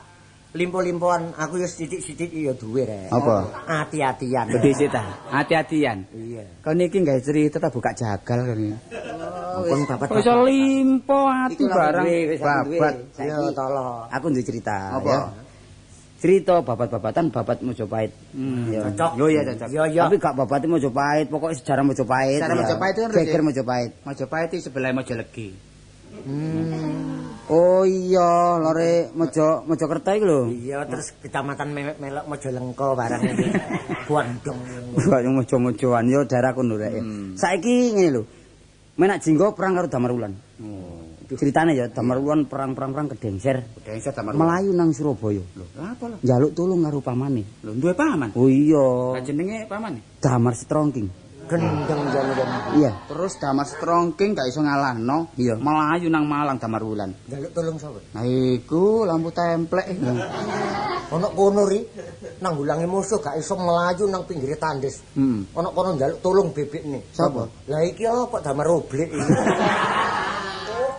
[0.56, 3.12] limpo-limpoan, aku ya sithik-sithik ya duwe rek.
[3.12, 3.36] Apa?
[3.68, 4.48] Hati-hatian.
[4.48, 5.04] Gede sih ta.
[5.28, 6.08] Hati-hatian.
[6.10, 6.44] Iya.
[6.64, 8.60] Kon iki gawe cerita ta buka jagal kan.
[9.68, 12.94] Kon Kok babat iso limpo ati barang wis babat.
[13.20, 14.08] Yo tolong.
[14.08, 15.08] aku duwe cerita Apa?
[15.08, 15.20] ya.
[16.16, 18.12] Cerita babat-babatan babat Mojopahit.
[18.32, 18.72] Hmm.
[18.72, 19.10] Cocok.
[19.20, 19.68] Yo ya cocok.
[19.68, 20.02] Yo yo.
[20.08, 22.40] Tapi gak babat Mojopahit, pokoknya sejarah Mojopahit.
[22.40, 22.56] Sejarah.
[22.56, 23.90] Mojopahit itu kan Geger Mojopahit.
[24.00, 24.96] Majapahit itu sebelah
[26.26, 27.26] Mojalegi.
[27.46, 30.40] Oh iya, lore Mojo Mojokerto iku lho.
[30.50, 33.46] Iya, terus kecamatan Me- Melok Mojalengko barang iki.
[34.10, 34.58] Buandong.
[34.98, 36.98] Gak yang mojo-mojoan yo daerah kono rek.
[36.98, 37.38] Hmm.
[37.38, 38.22] Saiki ngene lho.
[38.98, 40.32] Menak jinggo perang karo Damarulan.
[40.58, 41.06] Oh.
[41.26, 43.66] Ceritane ya Damarulan perang-perang-perang kedengser.
[43.82, 44.34] Dengser Damar.
[44.34, 45.42] Melayu nang Surabaya.
[45.42, 46.16] Lho, apa lho?
[46.22, 47.42] Njaluk tulung karo pamane.
[47.62, 48.30] Lho, duwe paman.
[48.34, 50.02] Oh iya, Lah jenenge paman.
[50.18, 51.25] Damar Strongking.
[51.46, 52.56] Gendeng jane-jane.
[52.74, 52.90] Iya.
[53.06, 55.30] Terus Damar Strongking gak iso ngalahno.
[55.38, 55.54] Iya.
[55.54, 57.14] Melayu nang Malang Damar Wulan.
[57.30, 58.02] Jaluk tolong sapa?
[58.18, 59.86] Nah iku lampu templek.
[61.14, 61.86] Ono kono ri
[62.42, 65.06] nanggulangi musuh gak iso melayu nang pinggir tandes.
[65.14, 65.46] Hmm.
[65.54, 67.02] Ono kono njaluk tolong bebek nih.
[67.14, 67.46] Sapa?
[67.70, 69.22] Lah iki apa damar oblek iki.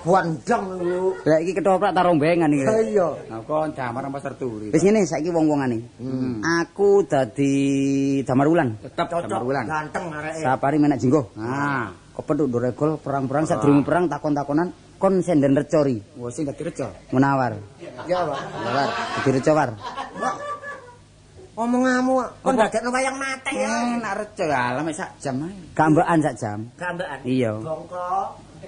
[0.05, 1.15] Buandang lu.
[1.25, 2.65] Lah iki ketoprak ta rombengan iki.
[2.65, 3.09] Ha iya.
[3.31, 4.69] Nah, kon Damar apa terturi.
[4.69, 5.77] Wis ngene saiki wong-wongane.
[5.97, 6.43] Hmm.
[6.61, 7.55] Aku dadi
[8.21, 8.77] Damarulan.
[8.83, 9.65] Tetap Cocok Damar Wulan.
[9.65, 10.41] ganteng areke.
[10.43, 11.33] Sapari menak jinggo.
[11.37, 16.89] Nah, Kepethuk Doregol perang-perang sadurunge perang takon-takonan kon senden recori wah sing dadi reca.
[17.13, 17.53] munawar.
[18.09, 18.41] Ya, Pak.
[18.57, 18.87] Munawar,
[19.21, 19.69] dadi reca war.
[21.57, 23.97] Omonganmu kon dadekno wayang mate ya.
[23.97, 25.53] Enak reca ya, mek sak jam ae.
[25.77, 26.59] Gambekan sak jam.
[26.77, 27.21] Gambekan.
[27.21, 27.53] Iya.
[27.61, 28.09] Bongko.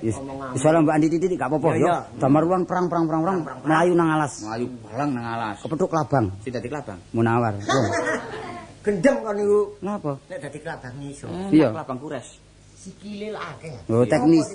[0.01, 1.87] Wis ora mbak titik gak apa-apa Iya, yo.
[1.87, 1.97] iya.
[2.17, 3.21] Damarulan perang-perang-perang
[3.67, 4.41] melayu nang alas.
[4.43, 5.57] Melayu balang nang alas.
[5.61, 6.99] Kepethuk Labang Sing dadi klabang.
[7.11, 7.53] munawar.
[8.85, 9.61] Gendeng kon niku.
[9.83, 10.15] Napa?
[10.31, 11.27] Nek dadi kelabang iso.
[11.51, 11.75] Iya.
[11.75, 12.27] Klabang kures.
[12.89, 13.73] Sikile akeh.
[13.93, 14.47] Oh, teknis.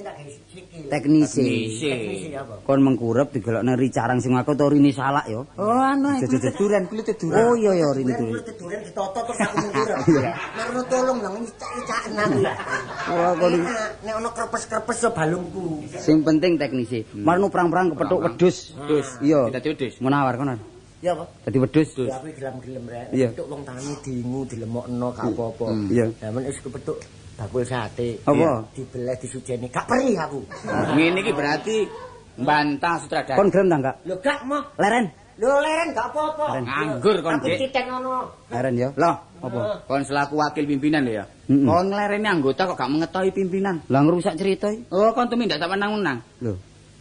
[2.34, 2.54] Apa?
[2.66, 5.46] Kon mengkurep digelokne ricarang sing aku to rini salak yo.
[5.54, 6.26] Oh, anu ae
[6.58, 7.38] duren kulit duren.
[7.38, 8.28] Oh iya iya rini Duren tuh.
[8.34, 9.56] kulit duren ditoto terus aku.
[10.14, 10.32] Iya.
[10.58, 11.46] Marno tolong nang aku.
[11.46, 12.28] Iki- Enak,
[14.04, 15.64] Nek ono krepes-krepes yo balungku.
[15.96, 17.06] Sing penting teknisi.
[17.14, 18.74] Marno perang-perang kepethuk wedhus.
[18.76, 19.08] Wedhus.
[19.22, 19.48] Iya.
[19.50, 19.94] Dadi wedhus.
[20.02, 20.54] Munawar kono.
[21.00, 21.24] Ya apa?
[21.46, 21.90] Dadi wedhus.
[21.98, 23.06] Ya aku gelem-gelem rek.
[23.14, 23.28] Iya.
[23.32, 25.66] Petuk wong tani dingu dilemokno gak apa-apa.
[25.88, 26.06] Iya.
[26.20, 26.98] Lah men wis kepethuk
[27.34, 28.22] bakul sate.
[28.24, 28.64] Apa?
[28.74, 29.66] Dibeleh disujeni.
[29.70, 30.40] Gak perih aku.
[30.94, 31.76] Ngene iki berarti
[32.38, 33.38] mbantah sutradara.
[33.38, 33.96] Kon gelem ta enggak?
[34.06, 34.62] Lho gak mah.
[34.78, 35.06] Leren.
[35.34, 36.44] Lho leren gak apa-apa.
[36.62, 37.58] Nganggur kon, Aku Dik.
[37.66, 38.30] citen ono.
[38.50, 38.88] Leren yo.
[38.94, 39.82] Loh, Apa?
[39.86, 41.24] kon selaku wakil pimpinan lho ya.
[41.50, 43.82] Kon nglereni anggota kok gak mengetahui pimpinan.
[43.90, 44.86] Lah ngrusak cerita iki.
[44.94, 46.22] Oh, kon tumindak sak menang-menang.
[46.38, 46.54] Lho.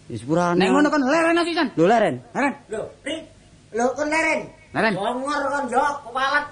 [0.10, 0.58] Wis purane.
[0.60, 1.68] Nek ngono kon leren sisan.
[1.78, 2.16] Lho Leren.
[2.34, 2.54] Leren.
[2.74, 3.16] Lho, Ri.
[3.78, 4.40] Lho kon leren.
[4.74, 4.94] Leren.
[4.98, 6.46] Ngor kon yo kewalat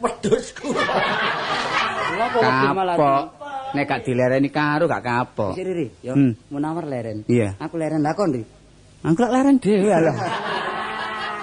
[0.00, 0.68] wedhusku.
[0.72, 2.96] Lha kok wedi malah.
[2.96, 3.24] Kapok.
[3.70, 5.54] Nek gak dilereni karo gak kapok.
[5.54, 6.18] Sik Riri, yo.
[6.18, 6.34] Hmm.
[6.50, 7.22] Munawar leren.
[7.30, 7.54] Iya.
[7.62, 8.42] Aku leren lah kon, Ri.
[9.00, 10.16] Lek leren dhewe lah.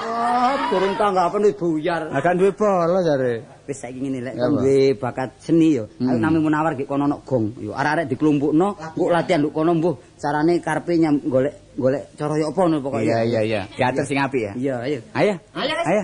[0.08, 2.02] Oh, durung tanggapan wis buyar.
[2.12, 3.58] Agak duwe bola jare.
[3.68, 5.92] wis saiki ngene lek duwe bakat seni yo.
[6.00, 6.10] Hmm.
[6.10, 7.60] Ayo nami munawar gek kono ono gong.
[7.60, 9.96] Yo arek-arek dikelompokno, kok latihan nduk kono mbuh.
[10.18, 13.04] Carane karepe nyam golek golek cara yo apa ngono pokoke.
[13.04, 13.62] Iya iya iya.
[13.76, 14.54] Diatur sing apik ya.
[14.56, 15.00] Iya, ayo.
[15.14, 15.34] Ayo.
[15.54, 15.76] Ayo.
[15.84, 16.04] Ayo.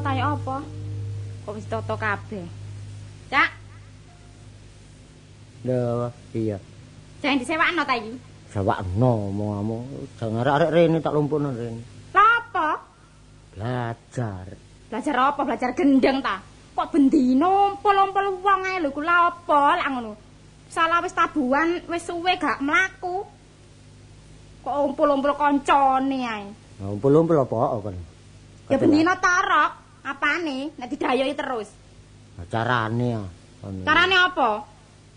[0.00, 0.56] Nek sing nyewa ta ya apa?
[1.44, 2.46] Kok wis ditata kabeh.
[3.30, 3.50] Cak,
[5.60, 6.56] Lho, iya.
[7.20, 8.16] jangan disewakno ta iki.
[8.50, 9.84] Sawakno omong-omong.
[10.18, 11.84] Jangan arek-arek rene tak lumpukno rene.
[12.16, 12.68] Lha apa?
[13.54, 14.46] Belajar.
[14.90, 15.40] Belajar apa?
[15.44, 16.42] Belajar gendeng ta?
[16.74, 20.12] Kok bendino umpul-umpul wong ae lho ku lha apa lak ngono.
[20.72, 23.22] Salah wis tabuhan wis suwe gak mlaku.
[24.64, 26.44] Kok umpul-umpul koncone ae.
[26.80, 27.96] Umpul-umpul apa kon?
[28.72, 29.79] Ya bendino tarok.
[30.04, 30.72] Apane?
[30.76, 31.68] Nek didayoki terus.
[32.48, 33.24] Carane ya.
[33.84, 34.64] Carane apa?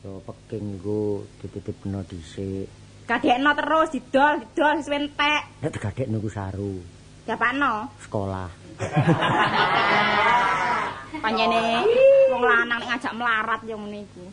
[0.04, 2.68] Yo peking iku dititipno dhisik.
[3.08, 5.42] Gadekno terus didol, didol wis entek.
[5.64, 6.76] Nek digadekno ku saru
[7.24, 7.88] Dapakno.
[8.04, 8.52] sekolah.
[11.24, 11.88] Panjene
[12.36, 14.28] wong lanang nek ngajak melarat ya ngene iku.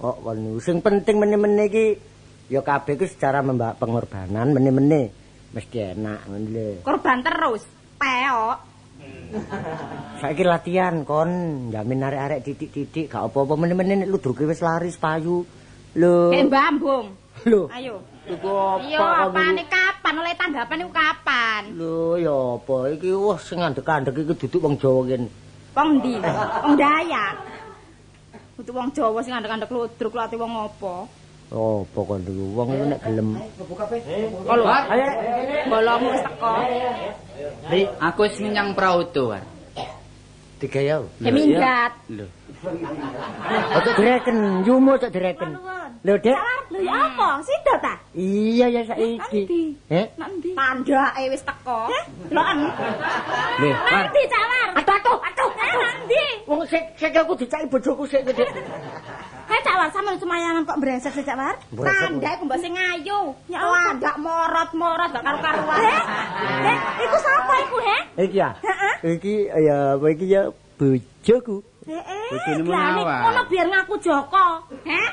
[0.00, 1.98] Oh, kon niku sing penting meneh-meneh iki
[2.46, 5.10] ya kabeh ku secara membawa pengorbanan meneh-meneh
[5.50, 6.86] mesti enak ngono lho.
[6.86, 7.66] Korban terus.
[7.98, 8.69] Peok.
[10.20, 11.30] Saiki latihan kon
[11.70, 15.46] jamin arek-arek titik-titik gak apa-apa meneh-meneh nek ludruke wis laris payu.
[15.96, 16.30] Lho.
[16.34, 17.14] Kayak mbambung.
[17.46, 17.70] Lho.
[17.70, 18.02] Ayo.
[18.30, 18.84] Iku apa?
[18.86, 19.72] Iya, apane niku?
[19.74, 20.14] kapan?
[20.22, 21.62] Oleh tanggapan iku kapan?
[21.74, 25.28] Lho ya apa iki wah sing ngandek-andek iki duduk wong Jawa kene.
[25.74, 26.12] Wong ndi?
[26.66, 27.34] Wong Dayak.
[28.58, 31.19] Kudu wong Jawa sing andek-andek ludruk lati wong apa?
[31.50, 33.28] Oh, apa kon niku wong iku nek gelem.
[34.46, 35.06] Kalau ayo
[36.06, 36.50] wis teko.
[37.74, 39.34] Ri, aku wis ngenyang prauto.
[39.34, 39.42] War.
[40.62, 41.10] Digayau.
[41.18, 41.92] Ya minggat.
[42.06, 42.30] Lho.
[43.74, 45.58] Ojo direken, yumo ojo direken.
[46.06, 46.38] Lho, Dek.
[46.70, 47.42] Lho ya apa?
[47.42, 47.94] Sida ta?
[48.14, 49.74] Iya ya saiki.
[49.90, 50.06] Eh?
[50.20, 50.54] Nak endi?
[50.54, 51.90] Tandake wis teko.
[52.30, 52.58] Deloken.
[53.58, 54.04] Lho, Nak War.
[54.06, 54.68] endi cawar?
[54.78, 55.50] Aduh aduh aduh.
[55.58, 56.24] Nak endi?
[56.46, 58.46] Wong sik sik aku dicaki bojoku sik Dek.
[59.50, 61.58] Hei cawar sampe semayangan kok brengsek sih cawar?
[61.74, 62.22] Brengsek.
[62.22, 63.34] Tandake ku mbok sing ayu.
[63.50, 65.82] Ya Allah, gak morot-morot gak karo-karuan.
[66.70, 68.00] Heh, iku sapa iku, heh?
[68.30, 68.54] Iki ya.
[68.62, 68.94] Heeh.
[69.18, 70.42] Iki ya apa iki ya
[70.78, 71.66] bojoku.
[71.82, 72.26] Heeh.
[72.30, 73.20] Bojone glane Munawar.
[73.26, 74.46] Ngono biar ngaku Joko.
[74.86, 75.08] Heh?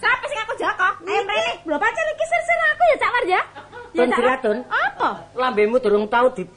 [0.00, 0.88] Siapa sing ngaku Joko?
[1.04, 1.52] Ayo mrene.
[1.68, 3.42] Lho pancen iki sir-sir aku ya Cak War ya.
[3.92, 4.08] Ya, Cak War.
[4.24, 4.58] Jiratun.
[4.72, 5.08] Apa?
[5.36, 6.48] Lambemu durung tau di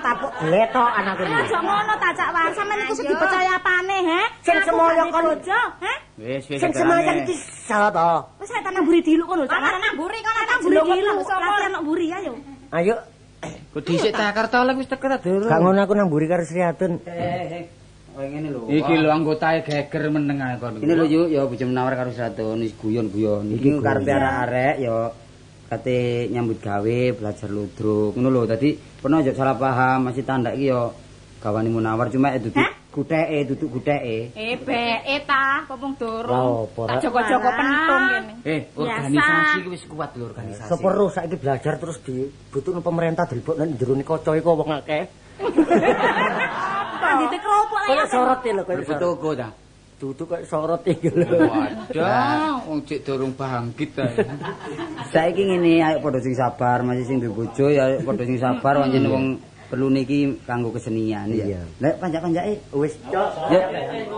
[0.00, 1.44] tapuk gletok anakku Ya iki.
[1.46, 2.48] aja ngono ta Cak War.
[2.52, 4.26] Sampeyan iku sing dipercaya apane, heh?
[4.40, 5.98] Sing semoyo kon- bojo, heh?
[6.18, 6.58] Wis wis.
[6.58, 7.34] Sing semangat iki
[7.66, 8.24] sapa?
[8.38, 9.72] Wis ae tanah buri diluk kono, Cak War.
[9.74, 11.14] Tanah buri kono tanah buri diluk.
[11.28, 12.32] Latihan nok buri ayo.
[12.70, 12.94] Ayo.
[13.70, 15.46] Kok dhisik ta Kartolek wis teko ta durung?
[15.46, 16.98] Gak ngono aku nang mburi karo Sri Atun.
[17.06, 17.64] Eh, eh.
[18.18, 18.66] Oh ngene lho.
[18.66, 20.74] Iki lho anggotae geger meneng ae kon.
[20.82, 23.46] Ini lho yuk, ya bojo menawar karo Sratun wis guyon-guyon.
[23.54, 25.14] Iki karepe arek-arek ya
[25.68, 28.16] kate nyambut gawe, belajar ludruk.
[28.16, 30.88] Ngono lho, dadi pernah aja salah paham, masih tanda iki ya
[31.38, 32.72] gawani munawar cuma itu duduk Hah?
[32.88, 34.32] guteke, duduk guteke.
[34.34, 36.66] Eh, beke ta, popong durung.
[36.74, 37.02] Tak Rek?
[37.04, 38.34] joko-joko pentung kene.
[38.42, 40.66] Eh, organisasi iki wis kuat lho organisasi.
[40.72, 45.04] Seperu saiki belajar terus dibutuhno pemerintah dilebokno nang jero kocok iku wong akeh.
[46.98, 48.08] Pandite kerupuk Kaya lah.
[48.10, 48.98] sorot lho sorot.
[48.98, 49.67] toko ta.
[49.98, 51.26] Duduk kaya sorot iki lho.
[51.50, 54.06] Wadah, wong cek durung bangkit ta.
[55.10, 58.78] Saiki ngene, ayo padha sing sabar, masih sing duwe bojo ya ayo padha sing sabar
[58.78, 61.50] pancen wong perlu niki kanggo kesenian ya.
[61.50, 61.60] Iya.
[61.82, 63.30] Lek pancak-pancake wis cok.
[63.50, 63.60] Ya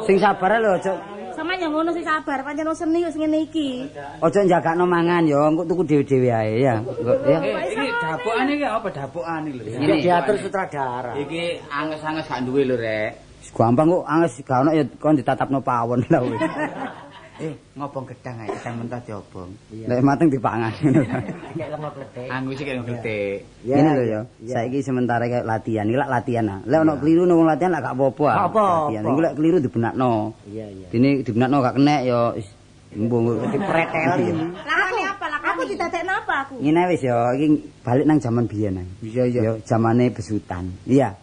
[0.05, 0.99] sing sabar lho, cok.
[1.33, 3.89] Sama yang ngono sih sabar, pancen wong seni wis ngene iki.
[4.21, 6.77] Ojo njagakno mangan ya, engko tuku dhewe-dhewe ae ya.
[6.85, 7.41] Engko ya.
[7.41, 9.65] Eh, iki dapukane iki apa dapukane lho.
[9.65, 11.17] Ini diatur sutradara.
[11.17, 13.30] Iki anges-anges gak duwe lho, Rek.
[13.51, 16.41] Gampang kok anges gak ono ya kon ditatapno pawon lah wis.
[17.41, 19.49] Eh, ngobong gedang ae, gedang mentah diobong.
[19.73, 21.01] Lek mateng dipangan ngono.
[21.57, 22.29] Kayak lemah kletek.
[22.29, 23.49] Anggo sik kene gletik.
[23.65, 24.21] Ini lho ya.
[24.45, 26.61] Saiki sementara kayak latihan, iki lak latihan ah.
[26.69, 28.29] Lek ono keliru nang wong latihan lak gak apa-apa.
[28.29, 28.69] Gak apa-apa.
[28.93, 29.03] Latihan.
[29.09, 30.13] Iku lek keliru dibenakno.
[30.53, 30.87] Iya iya.
[30.93, 32.49] Dene dibenakno gak kenek ya wis
[32.93, 34.27] mbung Dipreteli.
[34.61, 35.49] Lakane apa lakane?
[35.57, 36.55] Aku didadekno apa aku?
[36.61, 37.47] Ngene wis ya, iki
[37.81, 38.87] balik nang zaman biyen ah.
[39.01, 39.41] Iya, iya.
[39.41, 40.77] Ya zamane besutan.
[40.85, 41.17] Iya.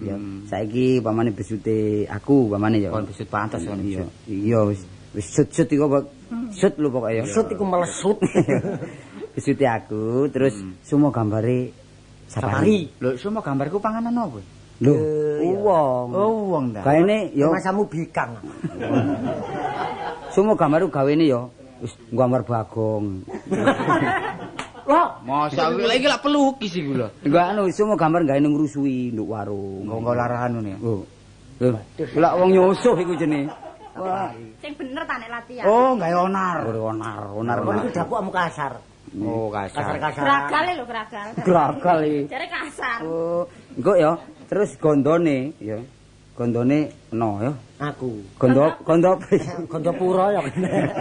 [0.00, 0.16] Ya,
[0.48, 2.88] saiki pamane besute aku pamane ya.
[2.88, 4.10] Kon besut pantas kon Iya, besut.
[4.26, 4.80] iya wis
[5.12, 6.08] wis sut-sut iku apa
[6.56, 7.24] sut lho pokoke ya.
[7.28, 8.16] Sut iku melesut.
[9.36, 11.70] Besuti aku terus semua gambare
[12.30, 12.90] Safari.
[12.98, 14.38] Lho, semua gambarku panganan apa?
[14.80, 14.94] Lho,
[15.44, 15.58] iya.
[15.60, 16.08] wong.
[16.14, 16.80] Oh, wong ta.
[16.82, 18.38] Gaene yo Masamu bikang.
[20.30, 21.50] semua gambar gawene yo
[21.82, 23.22] wis gambar bagong.
[24.90, 27.08] Wah, Masa iki lagi lak pelukis iku lho.
[27.22, 29.86] Enggak anu semua gambar gawe ngrusui nduk warung.
[29.86, 30.76] Nggo larahan ya.
[30.82, 31.06] Oh.
[32.18, 33.54] Lak wong nyusuh iku jenenge.
[33.94, 34.34] Wah.
[34.58, 35.64] Sing bener ta nek latihan.
[35.70, 36.58] Oh, gawe onar.
[36.66, 37.56] Onar, onar.
[37.62, 38.72] kon iku dapukmu kasar.
[39.22, 39.78] Oh, kasar.
[39.78, 40.22] Kasar-kasar.
[40.26, 41.26] Geragale lho geragal.
[41.46, 42.20] Gragal iki.
[42.26, 42.98] Jare kasar.
[43.06, 43.42] Oh,
[43.78, 44.12] engko ya.
[44.50, 45.78] Terus gondone ya.
[46.34, 46.78] Gondone
[47.14, 47.52] no ya.
[47.80, 48.20] Aku.
[48.36, 49.16] Gondo gondo
[49.72, 50.40] Gondo pura ya.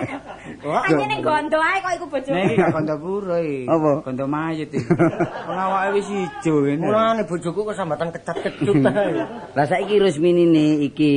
[0.68, 2.40] Wah, Anjene gondo ae kok iku bojomu.
[2.40, 3.68] Nek gak kondo pura iki.
[3.68, 3.92] Apa?
[4.08, 4.88] Kondo mayit iki.
[5.44, 6.88] Wong awake wis ijo ngene.
[6.88, 8.80] mulane bojoku kok sambatan kecat-kecut.
[9.60, 11.14] Lah saiki Rusminine iki.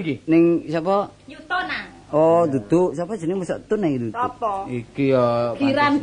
[0.00, 0.14] Iki?
[0.32, 1.12] Ning sapa?
[1.28, 1.92] Yutona.
[2.08, 4.16] Oh, duduk sapa jenenge mosok tun iki duduk.
[4.16, 4.64] Apa?
[4.64, 5.94] Iki ya Kiran.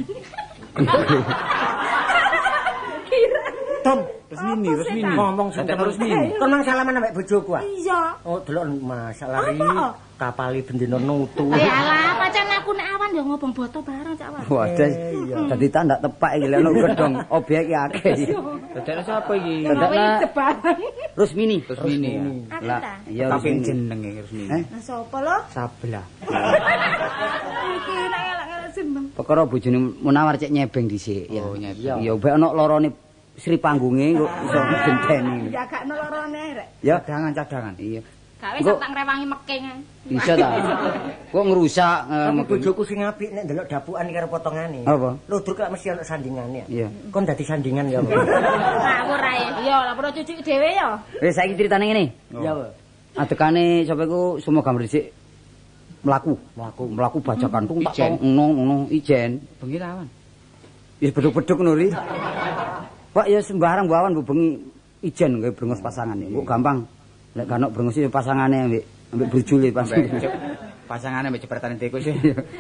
[3.80, 4.70] Tom, terus mini.
[5.16, 6.36] ngomong sing terus mini.
[6.36, 7.64] Kon nang salaman ambek bojoku ah.
[7.64, 8.02] Iya.
[8.28, 9.96] Oh, delok masalah Apa?
[10.20, 11.48] kapali bendina nutu.
[11.56, 14.44] Eh alah, pacan aku nek awan ya ngobong boto bareng cak Wan.
[14.52, 14.90] Wadah.
[15.48, 18.14] Dadi tanda tepak iki lek ono gedhong obyek iki akeh.
[18.76, 19.64] Dadekno sapa iki?
[19.64, 19.90] Lah.
[19.96, 20.80] ide bareng.
[21.16, 21.58] Rusmini.
[21.64, 22.12] Terus mini.
[22.52, 23.64] Aku Lah, iya Tapi Rusmini.
[23.64, 24.50] jenenge terus mini.
[24.52, 24.64] Eh?
[24.68, 25.36] Nah sapa lo?
[25.56, 26.06] Sabelah.
[27.80, 29.06] Iki nek elek-elek simbang.
[29.16, 31.48] Perkara bojone Munawar cek nyebeng dhisik ya.
[31.48, 32.04] Oh, nyebeng.
[32.04, 32.90] Ya mbek ono lorone
[33.40, 35.38] Sri panggunge kok iso genteni.
[35.50, 36.68] Ya gak nolorone rek.
[36.84, 37.74] Ya, Cadangan-cadangan.
[37.80, 38.02] iya.
[38.40, 39.64] Gawe Engko- sak tak ngrewangi meking.
[40.08, 40.48] Bisa ta?
[41.28, 44.80] Kok ngerusak eh, bojoku sing apik nek ndelok dapukan karo potongane.
[44.88, 45.20] Apa?
[45.28, 46.64] Ludruk lak mesti ono sandingane.
[46.72, 46.88] Iya.
[47.12, 48.00] Kon dadi sandingan ya.
[48.00, 49.44] Ngawur ae.
[49.68, 50.88] Iya, lah perlu cuci dhewe ya.
[51.20, 52.06] Wis saiki critane ngene.
[52.40, 52.52] Ya.
[53.20, 55.12] Adekane sapa iku semua gambar dhisik
[56.00, 58.12] mlaku, mlaku, mlaku bajakan tung tak Ijen.
[58.24, 59.44] ngono ngono ijen.
[59.60, 60.08] Bengi lawan.
[61.04, 61.76] Wis beduk-beduk ngono
[63.10, 64.62] Pak ya sembarang bawan mbok bengi
[65.01, 66.30] ijen gawe brengos pasangan ya.
[66.30, 66.86] Mbok gampang.
[67.34, 68.84] Lek gak ono brengos iki pasangane ambek
[69.14, 69.89] ambek brujule pas.
[70.86, 72.14] Pasangane mbek jebretane tikus sih.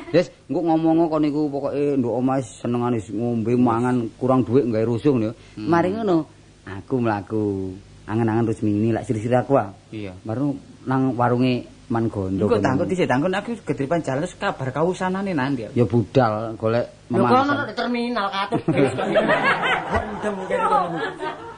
[0.09, 5.21] Wis engko ngomong kon niku pokoke nduk omah senengane ngombe mangan kurang dhuwit gawe rusung
[5.21, 5.31] ya.
[5.61, 6.25] Mari ngono
[6.65, 7.73] aku mlaku
[8.09, 9.69] angen-angen Rusmini lak siri-siri aku ah.
[9.93, 10.17] Iya.
[10.25, 10.57] Baru
[10.89, 12.45] nang warunge Man Gondo.
[12.45, 12.65] Engko kono.
[12.65, 15.65] tangkut dhisik tangkut aku gedripan jalan terus kabar kausanane nanti.
[15.73, 18.61] Ya budal golek Lho kono di terminal katut.
[18.69, 20.65] Gendem kene.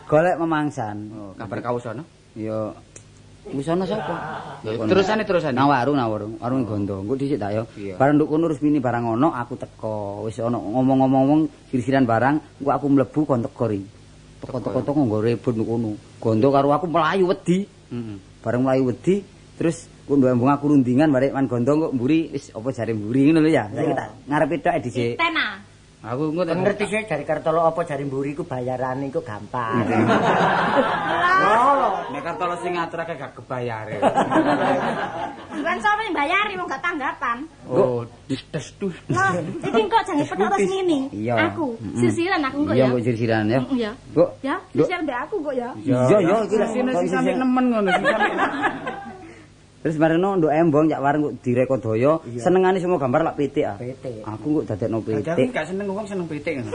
[0.08, 0.98] Golek memangsan.
[1.12, 2.08] Oh, kabar kausono.
[2.40, 2.72] Ya
[3.52, 4.16] wis ana sapa?
[4.64, 5.52] Terusane terusane.
[5.52, 7.04] Nang warung nang warung, warung Gondo.
[7.04, 7.64] Engko dhisik tak ya.
[8.00, 10.24] Bareng nduk kono Rusmini barang ono aku teko.
[10.32, 13.84] Wis ana ngomong-ngomong sirisiran barang, engko aku mlebu kon teko ri.
[14.40, 16.00] Teko-teko nggo rebut kono.
[16.24, 17.68] Gondo karo aku melayu wedi.
[17.68, 18.16] Heeh.
[18.40, 19.28] Bareng melayu wedi,
[19.60, 23.40] terus ku nduk aku rundingan barek man Gondo kok mburi wis apa jare mburi ngono
[23.40, 23.72] lho ya.
[23.72, 25.16] Saiki tak ngarepe tok dhisik.
[25.16, 25.64] Tena.
[26.02, 29.86] Aku tak Ngerti sih dari Kartolo apa jari mburi iku bayarane iku gampang.
[32.12, 34.02] Nek kartolo sing ngaturake gak kebayare.
[35.52, 37.38] Bukan sapa yang bayari wong gak tanggapan.
[37.70, 38.98] Oh, dis des dus.
[39.08, 40.60] Nah, iki kok jangan petok.
[41.14, 41.36] Iya.
[41.54, 42.92] Aku, sisiran aku kok Iya ya.
[42.92, 43.60] kok sirisiran ya.
[43.70, 43.92] Iya.
[44.12, 45.70] Kok Ya, sisiran mbek aku kok ya.
[45.80, 48.12] Iya iya kok sing sampe sisir- nemen ngono sampe.
[49.82, 53.78] Terus marino nduk embong cak warung kok direkodaya, senengane semua gambar lak pitik ah.
[53.82, 54.22] Pitik.
[54.22, 55.48] Aku kok dadekno Jadi aku pitik.
[55.58, 56.62] gak seneng wong seneng pitik.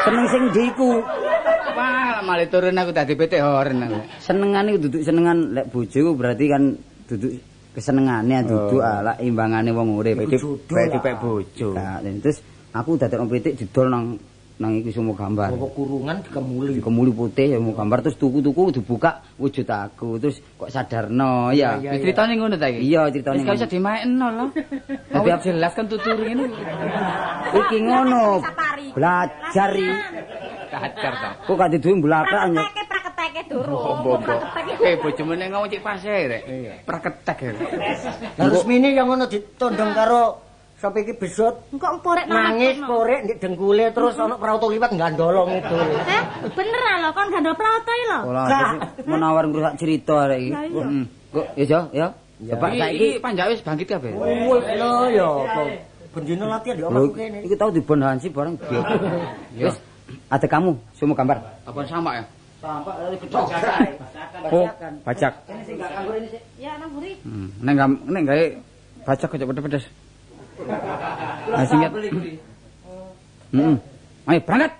[0.00, 1.04] Seneng sing ndiku.
[1.76, 4.00] Wah, malah turun aku dadi pitik horen aku.
[4.24, 6.62] Senengane duduk senengan lek bojo berarti kan
[7.12, 7.32] duduk
[7.76, 10.16] kesenengane duduk ah lak imbangane wong urip.
[10.24, 11.76] Iku Pitik dipek bojo.
[11.76, 12.40] Nah, terus
[12.72, 14.16] aku dadekno pitik didol nang
[14.60, 15.56] nang iku semua gambar.
[15.56, 16.84] Bawa kurungan dikemuli.
[16.84, 21.80] Kemuli putih ya mau gambar terus tuku-tuku dibuka wujud aku terus kok sadarno ya.
[21.80, 22.84] Iya, Wis critane ngono ta iki?
[22.92, 23.40] Iya ceritanya.
[23.40, 24.46] Wis gak usah dimaekno lho.
[25.16, 26.44] Tapi jelas kan tuturi ngene.
[27.56, 28.44] Iki ngono.
[28.92, 29.94] Belajar iki.
[30.68, 31.30] Kacar ta.
[31.48, 32.60] Kok gak diduwe blakak nyek.
[32.60, 33.80] Praketeke praketeke durung.
[34.04, 34.12] Bobo.
[34.20, 34.72] Praketeke.
[34.84, 36.42] Eh bojomu nek ngomong cek pas ae rek.
[36.84, 37.52] Praketek ya.
[38.36, 40.49] Harus mini yang ngono ditondong karo
[40.80, 45.76] sapa iki besut Engko emporek nangis korek ndek dengkule terus ana prauto liwat gandolong itu.
[46.08, 46.22] Eh,
[46.56, 48.20] beneran lho kon gandol plato iki lho.
[48.32, 48.70] Terus
[49.04, 50.52] menawar ngrusak cerita arek iki.
[50.56, 51.02] Heeh.
[51.30, 52.06] Kok ya Jo, ya.
[52.40, 54.10] Iki saiki iki panjake wis bangkit kabeh.
[54.16, 55.62] Lho ya apa.
[56.10, 57.38] Bendino latihan di omahku kene.
[57.46, 58.58] iki tau dibon Hansi bareng.
[59.62, 59.78] Wis,
[60.26, 61.38] ada kamu semua gambar.
[61.62, 62.24] Apa sama ya?
[62.58, 63.46] Sampak dari gedok.
[64.50, 64.66] Oh,
[65.06, 65.32] bajak.
[66.58, 67.14] Ya nang buri.
[67.22, 68.44] Hmm, nek gak nek gawe
[69.06, 69.86] bajak kok pedes-pedes.
[70.68, 71.90] Nah, singkat.
[73.50, 73.74] Heeh.
[74.28, 74.72] Ayo berangkat.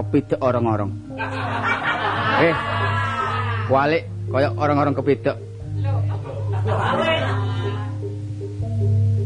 [0.00, 0.90] Kepidek orang-orang.
[2.40, 2.56] Eh.
[3.68, 5.36] Walik kaya orang-orang kepidek.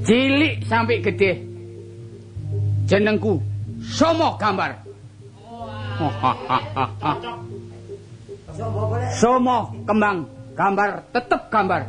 [0.05, 1.33] Cilik sampai gede.
[2.85, 3.41] Jenengku
[3.81, 4.85] Somo Gambar.
[9.15, 10.27] Somo kembang,
[10.59, 11.83] gambar tetep gambar.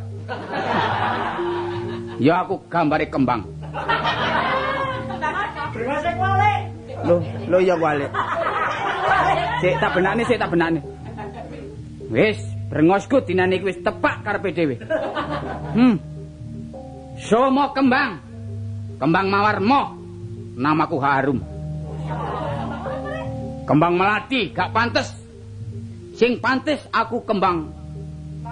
[2.16, 3.44] Ya aku gambare kembang.
[7.06, 8.08] Loh, loh ya wale.
[9.56, 10.80] Sik tak benakne, sik tak benakne.
[12.12, 12.38] Wis,
[12.68, 14.76] brengosku dinane iki wis tepak karepe dhewe.
[15.72, 15.96] Hmm.
[17.16, 18.20] Somo kembang.
[19.00, 19.96] Kembang mawar moh.
[20.56, 21.38] Namaku harum.
[23.66, 25.08] Kembang melati gak pantes.
[26.16, 27.68] Sing pantes aku kembang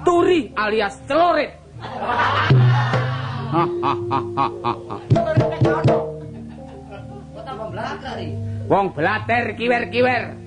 [0.04, 1.52] turi alias celorit.
[8.68, 10.43] Wong blater kiwer-kiwer.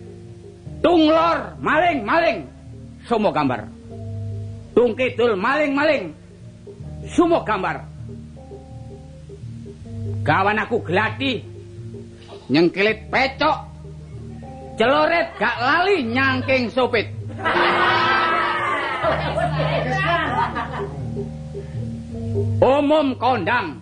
[0.82, 2.39] Tunglor maling maling.
[3.07, 3.65] Somo gambar.
[4.78, 6.13] Tung kidul maling maling.
[7.09, 7.82] Sumo gambar.
[10.21, 11.41] Gawan aku glati.
[12.51, 13.57] Nyengkilit pecok.
[14.78, 17.09] Celoret gak lali nyangking sopit.
[22.61, 23.82] Umum kondang.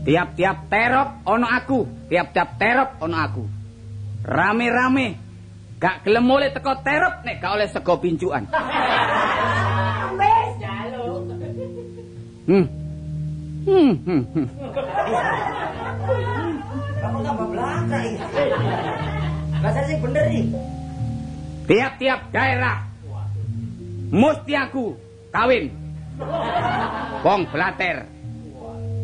[0.00, 3.44] Tiap-tiap terop ono aku, tiap-tiap terop ono aku.
[4.30, 5.18] Rame-rame
[5.82, 8.46] gak gelem mulai teko terop nek gak oleh sego pincuan.
[12.46, 12.66] Hmm.
[13.60, 14.46] Hmm, hmm, hmm.
[17.00, 18.18] Kamu tambah belakang ini.
[19.60, 20.44] Bahasa sing bener nih.
[21.66, 22.86] Tiap-tiap daerah
[24.14, 24.94] mesti aku
[25.34, 25.74] kawin.
[27.26, 28.06] Wong blater.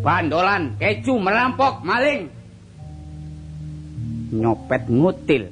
[0.06, 2.35] Bandolan, keju, merampok, maling.
[4.32, 5.50] Nyopet ngutil.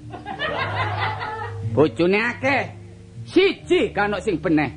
[1.74, 2.62] Bojone akeh.
[3.24, 4.70] Siji kanok sing beneh.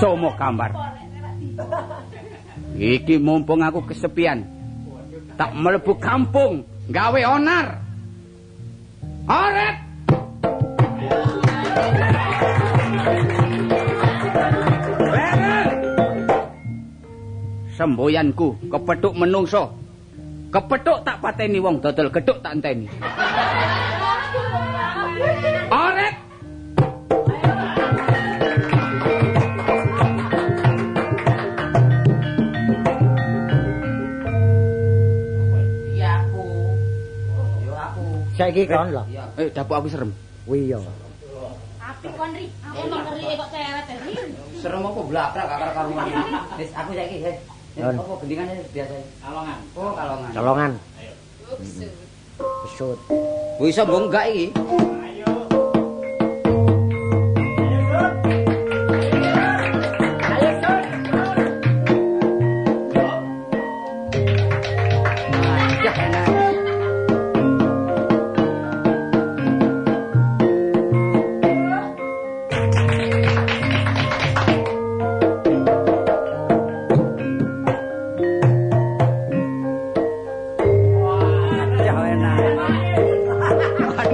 [0.00, 0.70] Somo gambar.
[2.74, 4.42] Iki mumpung aku kesepian.
[5.34, 7.82] Tak mlebu kampung, gawe onar.
[9.26, 9.74] Leren!
[17.74, 19.83] Semboyanku kepethuk menungso.
[20.54, 22.86] Kepethuk tak pateni wong dodol gedhuk tak enteni.
[25.66, 26.14] Oret!
[35.90, 36.46] Iya aku.
[37.66, 38.02] Yo aku.
[38.38, 39.02] Saiki kon lho.
[39.34, 40.14] Eh, dapuk aku serem.
[40.46, 40.78] Wi yo.
[41.82, 44.14] Tapi kon ri, aku mau ngeri kok teret ri.
[44.62, 46.06] Serem apa blakrak gak karuan.
[46.62, 47.32] Wis aku saiki, he.
[47.42, 47.53] Nun.
[47.74, 48.94] Apa gendingan biasa?
[49.18, 49.58] Kalongan.
[49.74, 50.30] Oh, kalongan.
[50.30, 50.72] Colongan.
[52.38, 52.98] Besut.
[53.58, 54.46] Wis mbok enggak iki?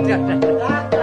[0.08, 0.38] Trời, trời,
[0.92, 0.99] trời.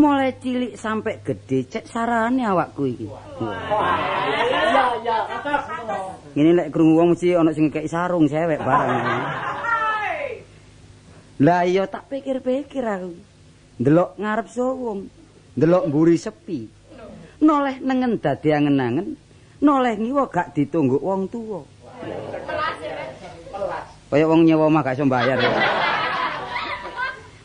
[0.00, 3.04] Mulai cilik sampai gede cek sarane awakku iki.
[3.04, 5.18] Iya iya.
[6.32, 9.04] Ngene lek krungu wong mesti ana sing ngekeki sarung cewek bareng.
[11.44, 13.12] Lah iya tak pikir-pikir aku.
[13.76, 15.00] Ndelok ngarep sowong.
[15.60, 16.64] Ndelok mburi sepi.
[17.44, 19.20] Noleh nengen dadi angen-angen.
[19.60, 21.60] Noleh ngiwa gak ditunggu wong tuwa.
[24.08, 25.36] Kaya wong nyewa mah gak iso bayar.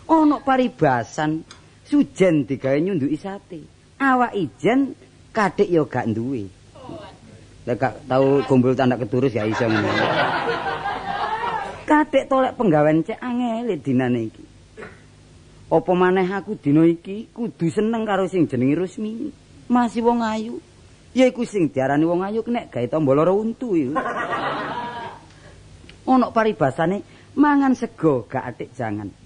[0.07, 1.43] Ana paribasan
[1.85, 3.61] sujen digawe nyunduki sate.
[4.01, 4.97] Awak ijen
[5.31, 6.49] kadhik ya gak duwe.
[7.65, 9.65] Lek gak tau gombol tandak keturus ya iso.
[11.85, 14.43] Kadhik tolek penggawean cek angel dinane iki.
[15.65, 19.33] Apa maneh aku dina iki kudu seneng karo sing jenenge Rusmi.
[19.65, 20.61] Masih wong ayu.
[21.15, 23.97] Ya iku sing diarani wong ayu nek gawe tombo loro untu iku.
[26.05, 27.01] Ana paribasane
[27.33, 29.24] mangan sego gak atik jangan.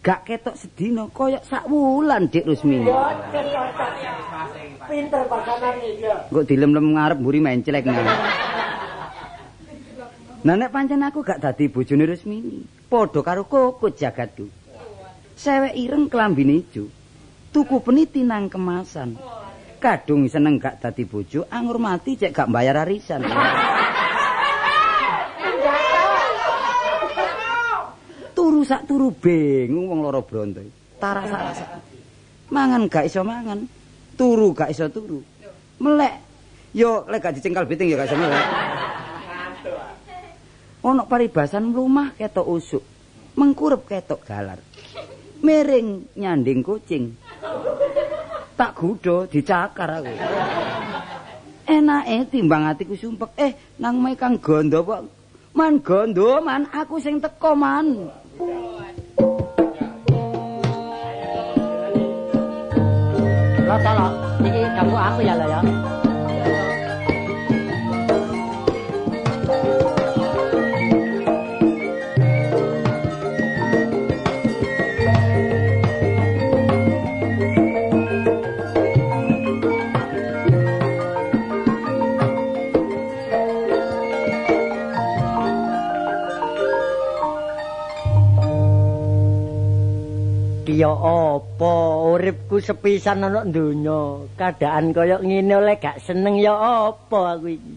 [0.00, 2.88] Gak ketok sedina kaya sak wulan Dik Rusmi.
[4.88, 6.24] Pinter pasanane ya.
[6.32, 8.12] Kok dilem-lem ngarep mburi menclek ngono.
[10.40, 14.48] Nah nek pancen aku gak dadi bojone Rusmini, padha karo kokot jagatku.
[15.36, 16.88] Sewek ireng klambine ijo.
[17.52, 19.20] Tuku peniti nang kemasan.
[19.84, 23.20] Kadung seneng gak dadi bojo, anggur mati cek gak bayar arisan.
[28.40, 30.62] turu sak turu bingung wong loro bronto.
[31.02, 31.82] Tarak-tarak.
[32.54, 33.66] Mangan gak iso mangan,
[34.14, 35.18] turu gak iso turu.
[35.82, 36.14] Melek.
[36.70, 38.46] Yo lek gak dicengkal biting ya gak iso melek.
[40.86, 42.84] Ono paribasan rumah ketok usuk.
[43.34, 44.62] Mengkurep ketok galar.
[45.42, 47.18] Miring nyanding kucing.
[48.54, 50.14] Tak gudo dicakar aku.
[51.66, 53.30] Enake timbang atiku sumpek.
[53.34, 53.52] Eh,
[53.82, 55.02] nang mae Kang Gondo kok.
[55.56, 58.19] Man Gondo, man aku sing teko man.
[58.40, 58.48] Lo
[63.84, 65.60] tolong, iki ganggu aku ya lo ya.
[90.80, 91.76] Ya apa
[92.08, 94.24] uripku sepisan ana donya.
[94.32, 97.74] Kadaan kaya ngene oleh gak seneng ya apa aku iki.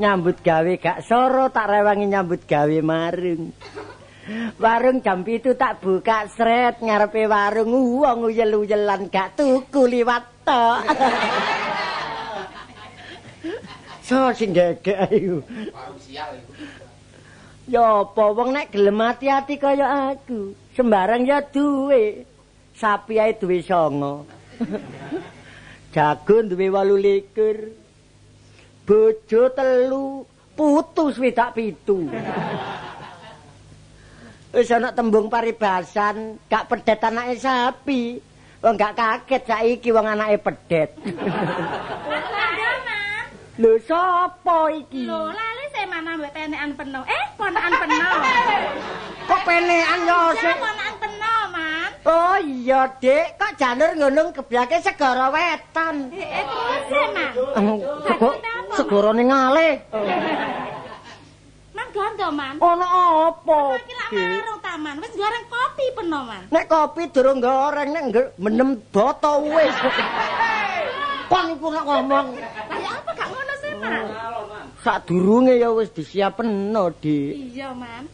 [0.00, 3.52] Nyambut gawe gak soro tak rewangi nyambut gawe marung.
[4.56, 10.80] Warung jam itu tak buka sret ngarepe warung wong uyel-uyelan gak tuku liwat tok.
[14.08, 15.44] so sing gegek ayo.
[17.68, 20.63] Ya apa wong nek gelem ati-ati kaya aku.
[20.74, 22.26] Sembarang ya duwe.
[22.74, 24.26] Sapi ae duwe songo.
[25.94, 27.70] Jago duwe 28.
[28.84, 30.26] Bojo telu,
[30.58, 32.10] putu swidak pitu.
[34.54, 38.20] Wis ana tembung paribasan, gak pedet anake sapi.
[38.60, 40.90] Wong gak kaget saiki wong anake pedet.
[43.54, 45.06] Lho sapa iki?
[45.06, 47.04] Lho, lali saya mana mbek penekan penuh.
[47.06, 48.10] Eh, ponakan penuh.
[49.30, 50.56] Kok penekan yo sik?
[50.58, 51.88] ponakan penuh, Man.
[52.02, 53.38] Oh iya, Dik.
[53.38, 56.10] Kok jalur ngono kebyake segara wetan.
[56.10, 57.32] Eh, eh, terus ya, Man.
[58.02, 58.28] Sego
[58.74, 59.70] segara ning ngale.
[61.78, 62.54] Man gondo, Man.
[62.58, 62.86] Ono
[63.30, 63.60] apa?
[63.78, 64.94] Iki lak marung taman.
[64.98, 66.42] Wis goreng kopi penuh, Man.
[66.50, 69.74] Nek kopi durung goreng nek menem boto wis.
[71.24, 72.36] Kon iku ngomong
[72.68, 73.73] Lah apa gak ngono sih, Man?
[74.84, 77.56] Sadurunge ya wis disiapeno, Dik.
[77.56, 78.04] Iya, Man.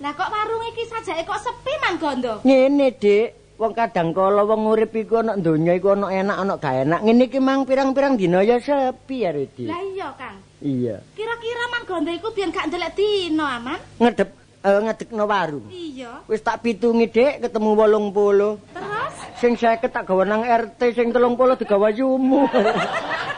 [0.00, 2.34] Lah kok warung iki sajake kok sepi, Man gondo?
[2.46, 3.58] Ngene, Dik.
[3.60, 7.00] Wong kadang kala wong urip iku ana donya iku ana enak ana gak enak.
[7.04, 9.68] Ngene iki mang pirang-pirang dina ya sepi ya, Dik.
[9.68, 10.36] Lah iya, Kang.
[10.64, 10.96] Iya.
[11.12, 13.76] Kira-kira Man gondo iku biyen gak ndelek dino, Aman?
[14.00, 14.30] Ngedep
[14.64, 15.66] eh, ngedekno warung.
[15.68, 16.24] Iya.
[16.30, 18.56] Wis tak pitungi, Dik, ketemu 80.
[18.72, 22.44] Terus Sing 50 tak gawe nang RT, sing 30 digawa yumu.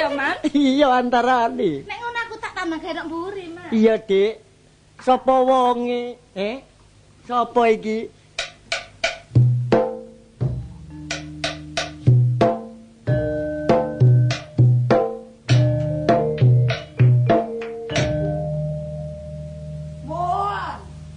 [0.00, 0.36] ya, Man.
[0.56, 1.84] iya antarane.
[1.84, 3.68] Nek ngono aku tak tambah gerok mburi, Man.
[3.72, 4.34] Iya, Dik.
[5.00, 6.16] Sapa wonge?
[6.36, 6.56] Eh?
[7.28, 8.08] Sapa iki?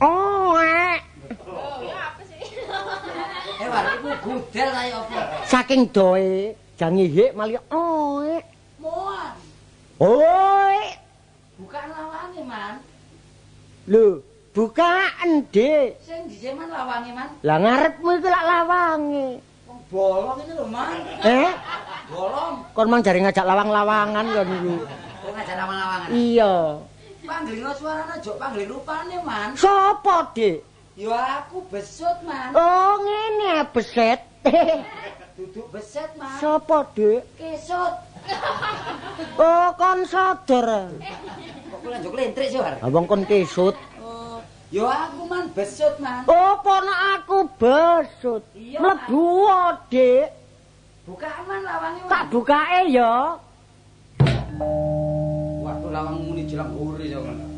[0.03, 0.99] Oh, eh.
[3.63, 5.19] Eh, war iku gudel kaya apa?
[5.47, 8.03] Saking doe jange hik mali oh.
[10.03, 10.83] Eh.
[11.59, 12.73] Bukan lawane, Man.
[13.83, 14.23] Lho,
[14.55, 15.99] bukaan, Dik.
[15.99, 17.27] Sing dhisik man lawange man.
[17.43, 19.27] Lah ngarepmu iku lak lawange.
[19.67, 20.95] Wong bolong ini lho man.
[21.19, 21.51] Eh,
[22.07, 22.53] Bolong.
[22.71, 24.75] kon mang jare ngajak lawang-lawangan kon niku.
[25.19, 26.09] Kok ngajak lawang-lawangan.
[26.15, 26.55] Iya.
[27.27, 29.49] Pangling suarane jok pangling rupane man.
[29.59, 30.63] Sopo, Dik?
[30.95, 32.55] Yo aku besut man.
[32.55, 34.23] Oh, ngene beset.
[35.35, 36.39] Duduk beset man.
[36.39, 37.19] Sopo, Dik?
[37.35, 38.12] Kesut.
[39.37, 40.89] Oh, kon sadar.
[41.69, 42.77] Kok kula njuk lentrik sih war.
[42.81, 43.75] Abang kon kesut.
[44.01, 44.39] Oh,
[44.71, 46.25] yo aku man besut man.
[46.29, 48.43] Oh, ponak aku besut.
[48.55, 49.49] Mlebu,
[49.89, 50.27] Dik.
[51.03, 52.01] Bukaan man lawange.
[52.07, 53.35] Tak bukae ya.
[55.63, 57.52] Waduh lawang muni jelang uri yo man.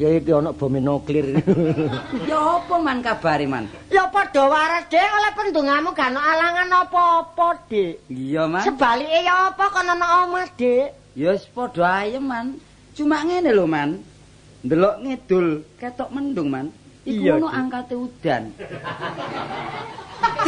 [0.00, 1.44] Ya iki ana bom nuklir.
[2.30, 3.68] Ya apa man kabare man?
[3.92, 8.08] ya padha waras, Dik, oleh pendungamu gak ana alangan apa-apa, Dik.
[8.08, 8.64] Iya man.
[8.64, 10.88] Sebalike ya apa kon ana omah, Dik?
[11.12, 12.56] Ya wis padha ayem man.
[12.96, 14.00] Cuma ngene lho man.
[14.64, 16.72] Ndelok ngidul ketok mendung man.
[17.04, 18.56] Iku ono angkate udan.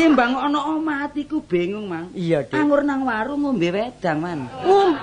[0.00, 2.08] Timbang ono omah atiku bingung man.
[2.16, 2.56] Iya, Dik.
[2.56, 4.48] Anggur nang warung ngombe wedang man.
[4.64, 4.96] Um,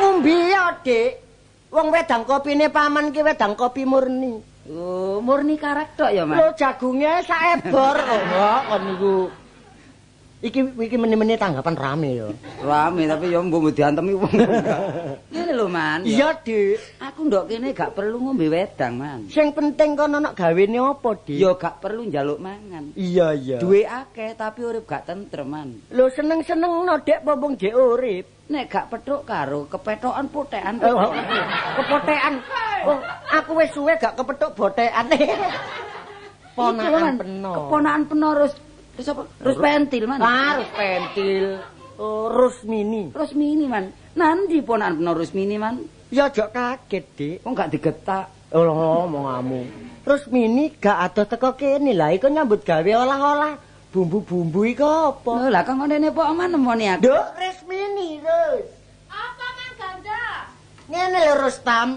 [0.00, 1.25] ngombe ya, Dik.
[1.70, 4.38] Wong wedang kopine paman ki wedang kopi murni.
[4.70, 6.38] Oh, murni karek tok ya man.
[6.38, 7.96] Lho jagunge saebor.
[8.36, 9.16] Oh, kon niku.
[10.36, 12.28] Iki iki meni-meni tanggapan rame ya.
[12.60, 14.30] Rame tapi ya mbok diantemi wong.
[15.32, 16.04] Ngene lho man.
[16.04, 17.00] Iya, Dik.
[17.00, 19.20] Aku ndok kene gak perlu ngombe wedang man.
[19.32, 21.40] Sing penting kon ana gawene apa, Dik?
[21.40, 22.92] Ya gak perlu njaluk mangan.
[22.94, 23.56] Iya, iya.
[23.58, 25.68] Duwe akeh tapi urip gak tentrem man.
[25.88, 28.35] Lho seneng-seneng no, Dek, popong jek urip.
[28.46, 30.78] Nek gak petuk karo kepetokan putekan.
[30.86, 31.10] Oh,
[31.82, 32.38] kepotekan.
[32.86, 32.98] Oh,
[33.34, 35.10] aku wis suwe gak kepethuk botekan.
[36.54, 37.52] Ponakan peno.
[37.52, 38.54] Keponakan peno terus
[38.94, 39.22] terus apa?
[39.42, 40.18] Terus pentil man.
[40.22, 41.58] Harus pentil.
[41.98, 43.10] Oh, rus mini.
[43.10, 43.90] Terus mini man.
[44.14, 45.82] Nanti ponakan peno terus mini man.
[46.14, 47.36] Ya aja kaget, Dik.
[47.42, 48.30] Kok gak digetak?
[48.54, 49.66] Oh, ngomongamu.
[50.06, 53.65] Terus mini gak ada teko kene lah iku nyambut gawe olah-olah
[53.96, 55.32] bumbu-bumbu iku apa?
[55.40, 57.08] Lho lah kok ngene pok aman nemoni aku.
[57.08, 58.68] Duk, res mini, Rus.
[59.08, 60.24] Apa man ganda?
[60.92, 61.88] Ngene lho Rustam.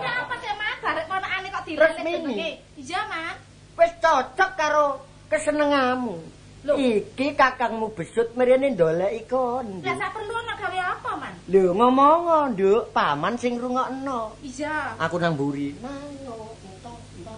[0.00, 0.76] Ya apa sih man?
[0.80, 1.76] Garek ponakane kok mini.
[1.76, 2.50] jenenge.
[2.80, 3.36] Iya man.
[3.76, 4.86] Wis cocok karo
[5.28, 6.16] kesenengamu.
[6.64, 6.72] Lho.
[6.80, 9.84] Iki kakangmu besut mrene ndoleki kon.
[9.84, 11.32] Lah sak perlu ana gawe apa man?
[11.52, 14.32] Lho ngomong Nduk, paman sing rungokno.
[14.40, 14.96] Iya.
[14.96, 15.76] Aku nang mburi.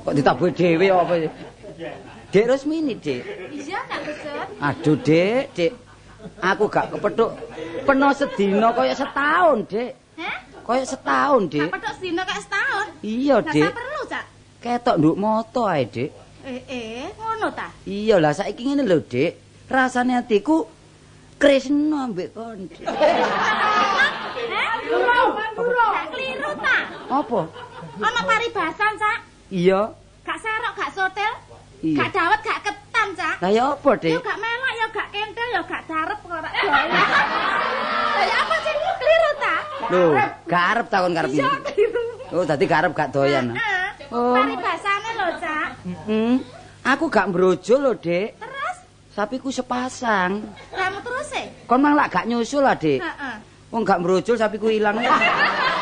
[0.02, 1.30] Kok ditabuh dhewe apa sih?
[2.32, 3.20] Dek Rusmini, Dik.
[3.52, 4.46] Iya tak besut.
[4.58, 5.72] Aduh, Dik, Dik.
[6.40, 7.34] Aku gak kepethuk
[7.84, 9.90] peno sedina kaya setahun, Dik.
[10.16, 10.36] Heh?
[10.64, 11.68] Kaya setahun, Gak Dik.
[11.68, 12.86] pedok sedina kayak setahun.
[13.04, 13.64] Iya, Lah Dik.
[13.68, 14.24] sak perlu, Cak.
[14.62, 16.10] Ketok nduk moto ae, Dik.
[16.42, 17.68] Eh, eh, ngono ta?
[17.84, 19.32] Iya lah saiki ngene lho, Dik.
[19.68, 20.64] Rasane atiku
[21.36, 22.64] Krisna ambek kon.
[22.80, 23.20] Heh?
[24.88, 25.92] Durung, durung.
[25.94, 26.76] Gak keliru ta?
[27.10, 27.40] Apa?
[27.98, 29.18] Ana paribasan, Cak.
[29.52, 29.92] Iya.
[30.22, 31.32] Gak serok, gak sotel.
[31.82, 31.98] Iya.
[31.98, 33.34] Gak dawet, gak ketan, Cak.
[33.42, 34.22] Lah ya apa, Yo Dik?
[34.22, 36.46] gak melok, yo gak kentel, yo gak darep kok ora.
[36.46, 38.72] Lah ya apa sih
[39.02, 39.56] keliru ta?
[39.90, 40.04] Lho,
[40.46, 41.30] gak arep takon karep.
[41.34, 42.02] Iya keliru.
[42.32, 43.46] Oh, dadi karep gak doyan.
[43.50, 43.86] Heeh.
[44.14, 44.38] Oh.
[44.38, 45.68] Paribasane lho, Cak.
[46.06, 46.34] Hmm.
[46.86, 48.38] Aku gak mbrojo lho, Dik.
[48.38, 48.76] Terus
[49.12, 50.40] Sapiku sepasang.
[50.70, 51.44] kamu terus e?
[51.66, 53.02] Kon mang lak gak nyusul lah, Dik.
[53.02, 53.36] Heeh.
[53.72, 55.00] Wong gak mbrojol sapiku ilang.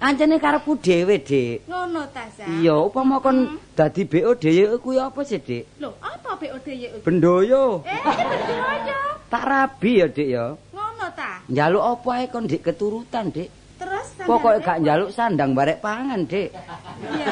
[0.00, 1.68] Ancene karepku dhewe, Dik.
[1.68, 2.48] Ngono ta, Cak.
[2.48, 5.76] Iya, upama kon dadi BO dhewe kuwi apa sih, Dik?
[5.76, 6.88] Lho, apa BOD ya?
[7.04, 7.84] Bendoyo.
[7.84, 9.00] Eh, bedoyo.
[9.28, 10.56] Tak rabi ya, Dik ya.
[10.72, 11.44] Ngono ta.
[11.52, 13.52] Njaluk apa ae kon Dik keturutan, Dik.
[13.76, 16.48] Terus Pokoke gak njaluk sandang barek pangan, Dik.
[16.48, 17.28] Iya.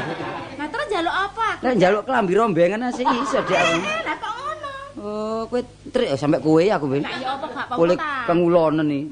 [0.60, 1.48] Nah, terus njaluk apa?
[1.64, 3.56] Nek njaluk kelambi rombengan sih iso, Dik.
[3.56, 4.70] Eh, lah kok ngono?
[5.00, 7.00] Oh, kowe trik sampe kowe aku, Be.
[7.00, 8.28] Lah ya apa gak apa-apa ta?
[8.28, 9.04] pengulonen nih.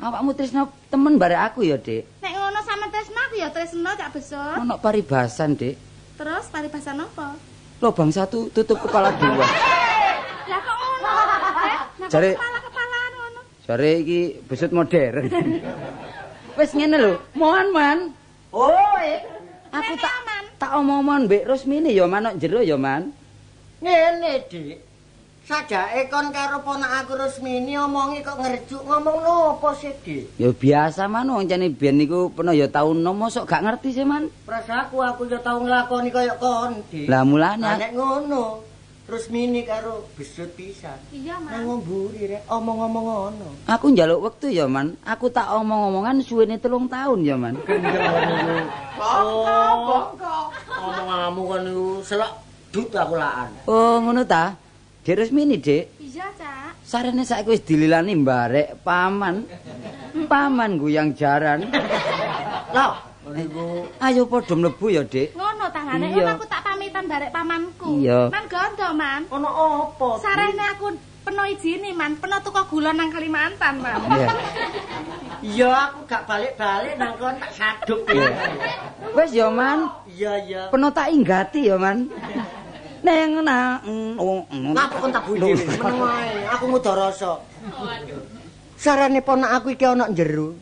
[0.00, 2.24] Awakmu tresno temen barek aku ya, Dik.
[2.24, 4.56] Nek ngono sama Tresna aku ya Tresna Cak Besut.
[4.56, 5.76] Ono paribasan, Dik.
[6.16, 7.36] Terus paribasan apa?
[7.84, 9.44] Lobang satu tutup kepala dua.
[10.48, 11.12] Lah kok ngono?
[12.00, 13.40] Eh, Jare- kepala-kepalaan ngono.
[13.68, 15.28] Jare iki besut modern.
[16.58, 17.98] Wis ngene lho, mohon man.
[18.56, 18.72] Oh,
[19.04, 19.20] eh.
[19.70, 20.16] Aku tak
[20.56, 23.12] tak omong-omong Mbak Rusmini ya manuk jero ya man.
[23.84, 24.89] Ngene, Dik.
[25.50, 30.38] Sajake kon karo ponak aku Rusmini omongi kok ngerjuk ngomong nopo sih, Dik?
[30.38, 34.06] Ya biasa man wong jane biyen niku pernah ya tau nomo sok gak ngerti sih
[34.06, 34.30] man.
[34.46, 37.10] Prasaku aku ya tau nglakoni kaya kon, Dik.
[37.10, 38.62] Lah mulane nek ngono,
[39.10, 40.94] Rusmini karo besut pisan.
[41.10, 41.66] Iya, Nang Mas.
[41.66, 43.48] ngomburi rek omong-omong ngono.
[43.66, 44.94] aku njaluk wektu ya man.
[45.02, 47.58] Aku tak omong-omongan suwene telung tahun ya man.
[49.02, 50.14] Oh,
[50.78, 52.38] Omonganmu kan niku selak
[52.70, 53.50] dut aku laan.
[53.66, 54.54] Oh ngono ta.
[55.00, 55.96] Dek Rusmini, Dik.
[55.96, 56.76] Iya, Cak.
[56.84, 59.48] Sarene saiki wis dililani mbarek paman.
[60.28, 61.64] Paman guyang jaran.
[62.76, 63.08] Lah,
[64.02, 65.38] Ayo padha mlebu ya, Dik.
[65.38, 66.14] Ngono tangane Iya.
[66.18, 67.88] ngono aku tak pamitan barek pamanku.
[68.02, 68.26] Iya.
[68.28, 69.22] Man gondo, Man.
[69.30, 70.08] Ono apa?
[70.18, 70.86] Sarene aku
[71.22, 72.18] peno izine, Man.
[72.18, 74.02] Peno tuku gula nang Kalimantan, Man.
[74.04, 74.28] Iya.
[75.40, 78.02] Ya aku gak balik-balik nang kon tak saduk.
[79.14, 79.88] Wis ya, Man.
[80.10, 80.62] Iya, iya.
[80.68, 82.10] Peno tak inggati ya, Man.
[83.00, 83.80] Neng na
[84.20, 85.56] oh, Ngapa kon tak budi?
[85.56, 87.40] Meneng wae, aku ngudo rasa.
[88.76, 90.56] Sarane ponak aku iki ana njero.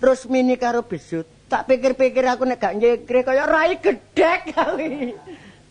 [0.00, 1.24] Terus mini karo besut.
[1.48, 5.12] Tak pikir-pikir aku nek gak nyekre kaya rai gedhek kuwi.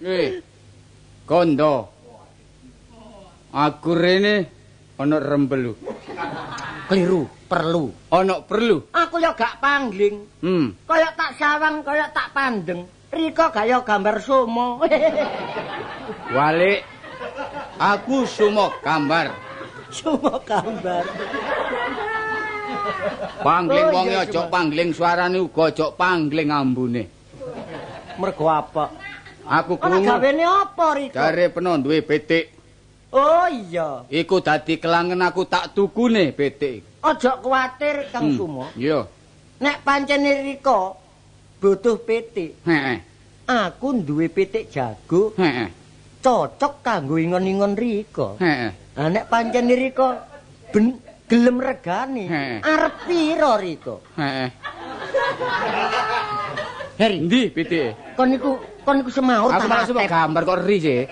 [0.06, 0.42] Eh.
[1.26, 1.90] Kondo.
[3.50, 4.50] Aku rene
[5.02, 5.74] ana rembelu.
[6.90, 7.90] Keliru, perlu.
[8.10, 8.90] Ana perlu.
[8.94, 10.26] Aku ya gak pangling.
[10.42, 10.74] Hmm.
[10.90, 12.86] Kaya tak sawang, kaya tak pandeng.
[13.10, 14.78] Riko gaya gambar sumo.
[16.36, 16.86] Walik.
[17.80, 19.34] Aku sumo gambar.
[19.90, 21.04] sumo gambar.
[23.40, 24.52] Pangling Oh, wong aja Sumo.
[24.52, 27.04] pangling suarane uga aja pangling ambune.
[28.20, 28.92] Mergo apa?
[29.48, 31.16] Aku krungu gawene apa Riko?
[31.16, 32.54] jare peno duwe pitik.
[33.10, 34.06] Oh iya.
[34.06, 36.86] Iku dadi kelangen aku tak tukune pitik.
[37.02, 38.38] Aja kuwatir Kang Hmm.
[38.38, 38.66] Sumo.
[38.78, 39.08] Iya.
[39.58, 40.99] Nek pancene Riko
[41.60, 42.98] butuh pitik, Heeh.
[43.46, 45.68] aku duwe pitik jago Heeh.
[46.24, 48.40] cocok kanggo ingon-ingon Riko.
[48.40, 48.72] Heeh.
[48.96, 50.08] Nah nek pancene Riko
[50.72, 50.96] ben
[51.28, 52.60] gelem regani, Heeh.
[52.64, 54.00] arep pira Riko?
[54.16, 54.50] Heeh.
[57.00, 57.96] Heri, Endi pitike?
[58.20, 61.08] kon niku kon niku semaur Aku malah suka gambar kok ri sih.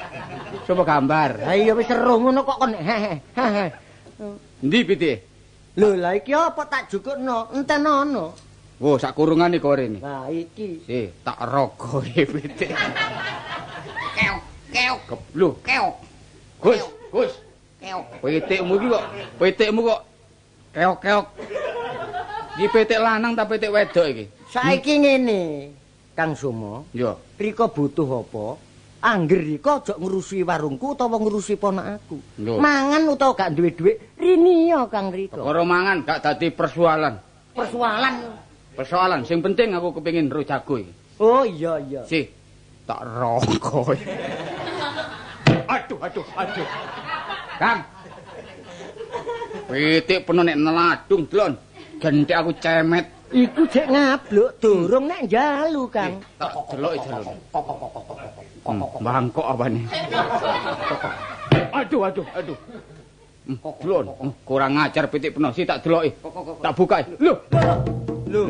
[0.68, 1.48] Coba gambar.
[1.48, 2.76] Ha iya wis seru ngono kok kon.
[4.64, 5.16] Endi pitike?
[5.80, 7.56] Lho lah iki apa tak jukukno?
[7.56, 7.88] Enten
[8.80, 8.94] ono.
[8.94, 10.00] Oh, sak kurungane kok rene.
[10.00, 10.86] Nah iki.
[10.86, 12.72] Si, tak rogoe pitik.
[14.18, 14.40] Keok,
[14.74, 15.94] keok, keblu, keok.
[16.62, 17.34] Gus, Gus.
[17.82, 18.06] Keok.
[18.22, 19.04] Pitikmu iki kok,
[19.42, 20.02] pitikmu kok
[20.74, 21.26] keok, keok.
[22.58, 24.26] Iki pitik lanang ta pitik wedok iki?
[24.50, 25.42] Saiki ngene,
[26.18, 26.90] Kang Sumo.
[26.94, 27.18] Yo.
[27.38, 28.46] Riko butuh apa?
[28.98, 32.18] Angger Riko aja ngurusi warungku utawa ngurusi ponakku.
[32.42, 35.38] Mangan utawa gak duwe dhuwit, rini ya Kang Riko.
[35.38, 37.14] Perkara mangan gak dadi persoalan.
[37.54, 38.47] Persoalan.
[38.78, 40.94] Persoalan sing penting aku kepengin ro jago iki.
[41.18, 42.06] Oh iya iya.
[42.06, 42.30] Si,
[42.86, 43.98] tak rogoe.
[45.66, 46.68] aduh, aduh, aduh.
[47.58, 47.82] Kang.
[49.66, 51.58] Pitik penuh nek neladung, Dlon.
[51.98, 53.06] Gentik aku cemet.
[53.34, 56.22] Iku cek ngabluk durung nek njalu Kang.
[56.38, 57.34] Tak deloki jalur.
[58.62, 59.82] Hmm, bangkok apane?
[61.74, 62.58] aduh, aduh, aduh.
[63.48, 66.12] Hmm, kurang ngajar pitik penuh si tak deloki.
[66.60, 67.00] Tak buka.
[67.16, 67.34] Lho.
[68.28, 68.44] Lho.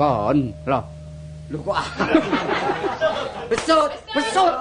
[0.00, 0.80] Kon, lho.
[1.52, 1.76] Lho kok
[3.52, 4.52] besut, besut.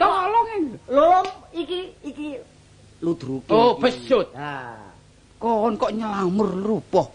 [0.00, 0.64] Tolong.
[0.88, 1.20] Lho,
[1.52, 2.40] iki iki
[3.04, 3.52] ludruke.
[3.52, 4.32] Oh, besut.
[4.32, 4.90] Nah,
[5.36, 7.12] Kon kok nyelamur rupoh.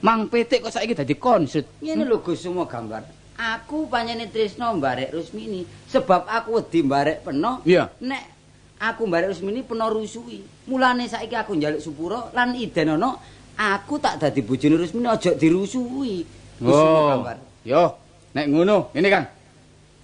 [0.00, 1.64] Mang pitik kok saiki dadi konsut.
[1.84, 3.04] Ngene lho Gus semua gambar.
[3.36, 5.62] Aku panjene tresno mbarek Rusmini
[5.92, 7.60] sebab aku wedi mbarek peno.
[7.68, 7.92] Iya.
[8.00, 8.37] Nek
[8.78, 10.42] aku mbarek Rusmini peno rusui.
[10.70, 13.18] Mulane saiki aku njaluk Supuro lan Iden ono
[13.58, 17.22] aku tak dadi bojone Rusmini aja semua Oh.
[17.62, 17.94] Yo,
[18.34, 19.30] nek ngono, ini kan.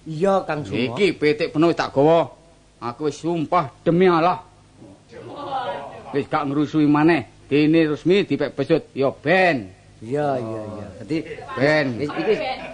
[0.07, 0.79] iya Kang Sumo.
[0.79, 2.31] Iki pitik penuh tak gawa.
[2.79, 4.39] Aku wis sumpah demi Allah.
[6.15, 7.27] Wis gak ngrusui maneh.
[7.51, 8.87] Dene resmi dipek besut.
[8.95, 9.74] Yo ben.
[10.03, 10.87] Iya iya iya.
[10.99, 11.17] Dadi
[11.55, 11.87] Ben.
[11.95, 12.33] wis iki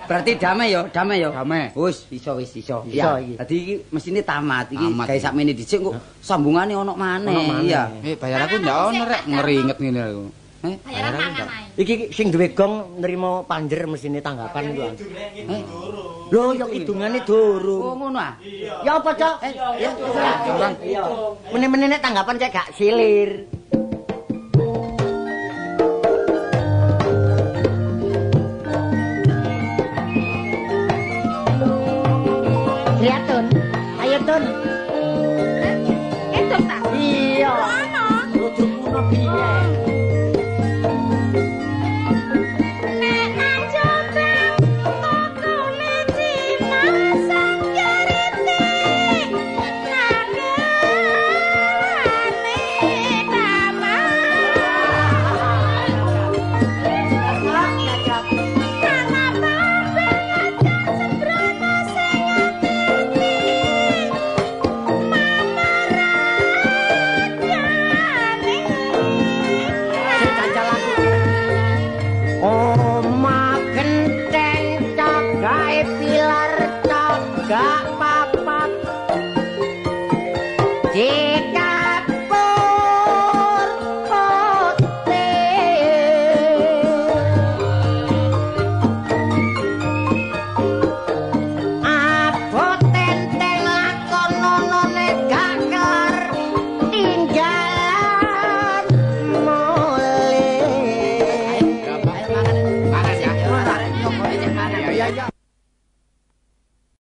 [0.10, 1.30] berarti damai yo, damai yo.
[1.30, 1.70] Damai.
[1.78, 2.82] Wis iso wis iso.
[2.90, 3.22] Iso Iya.
[3.22, 3.34] iki.
[3.38, 7.62] Dadi iki mesine tamat iki gawe sakmene dhisik kok sambungane ono maneh.
[7.62, 7.94] Iya.
[8.02, 10.26] Eh, bayar aku ndak ono rek ngeringet ngene aku.
[10.62, 11.66] Eh, Bayaran mangan ae.
[11.74, 14.82] Iki sing duwe gong nrimo panjer mesine tanggapan iku.
[15.50, 15.62] Eh,
[16.32, 17.98] Lho, ya kidungane Oh durung.
[17.98, 18.38] ngono ah.
[18.86, 19.36] Ya apa, Cok?
[19.44, 19.52] Eh,
[20.88, 21.02] ya.
[21.52, 23.50] Meneh-meneh tanggapan cek gak silir.
[34.32, 34.48] Lihat, Tun.
[34.48, 34.71] Ayo, Tun.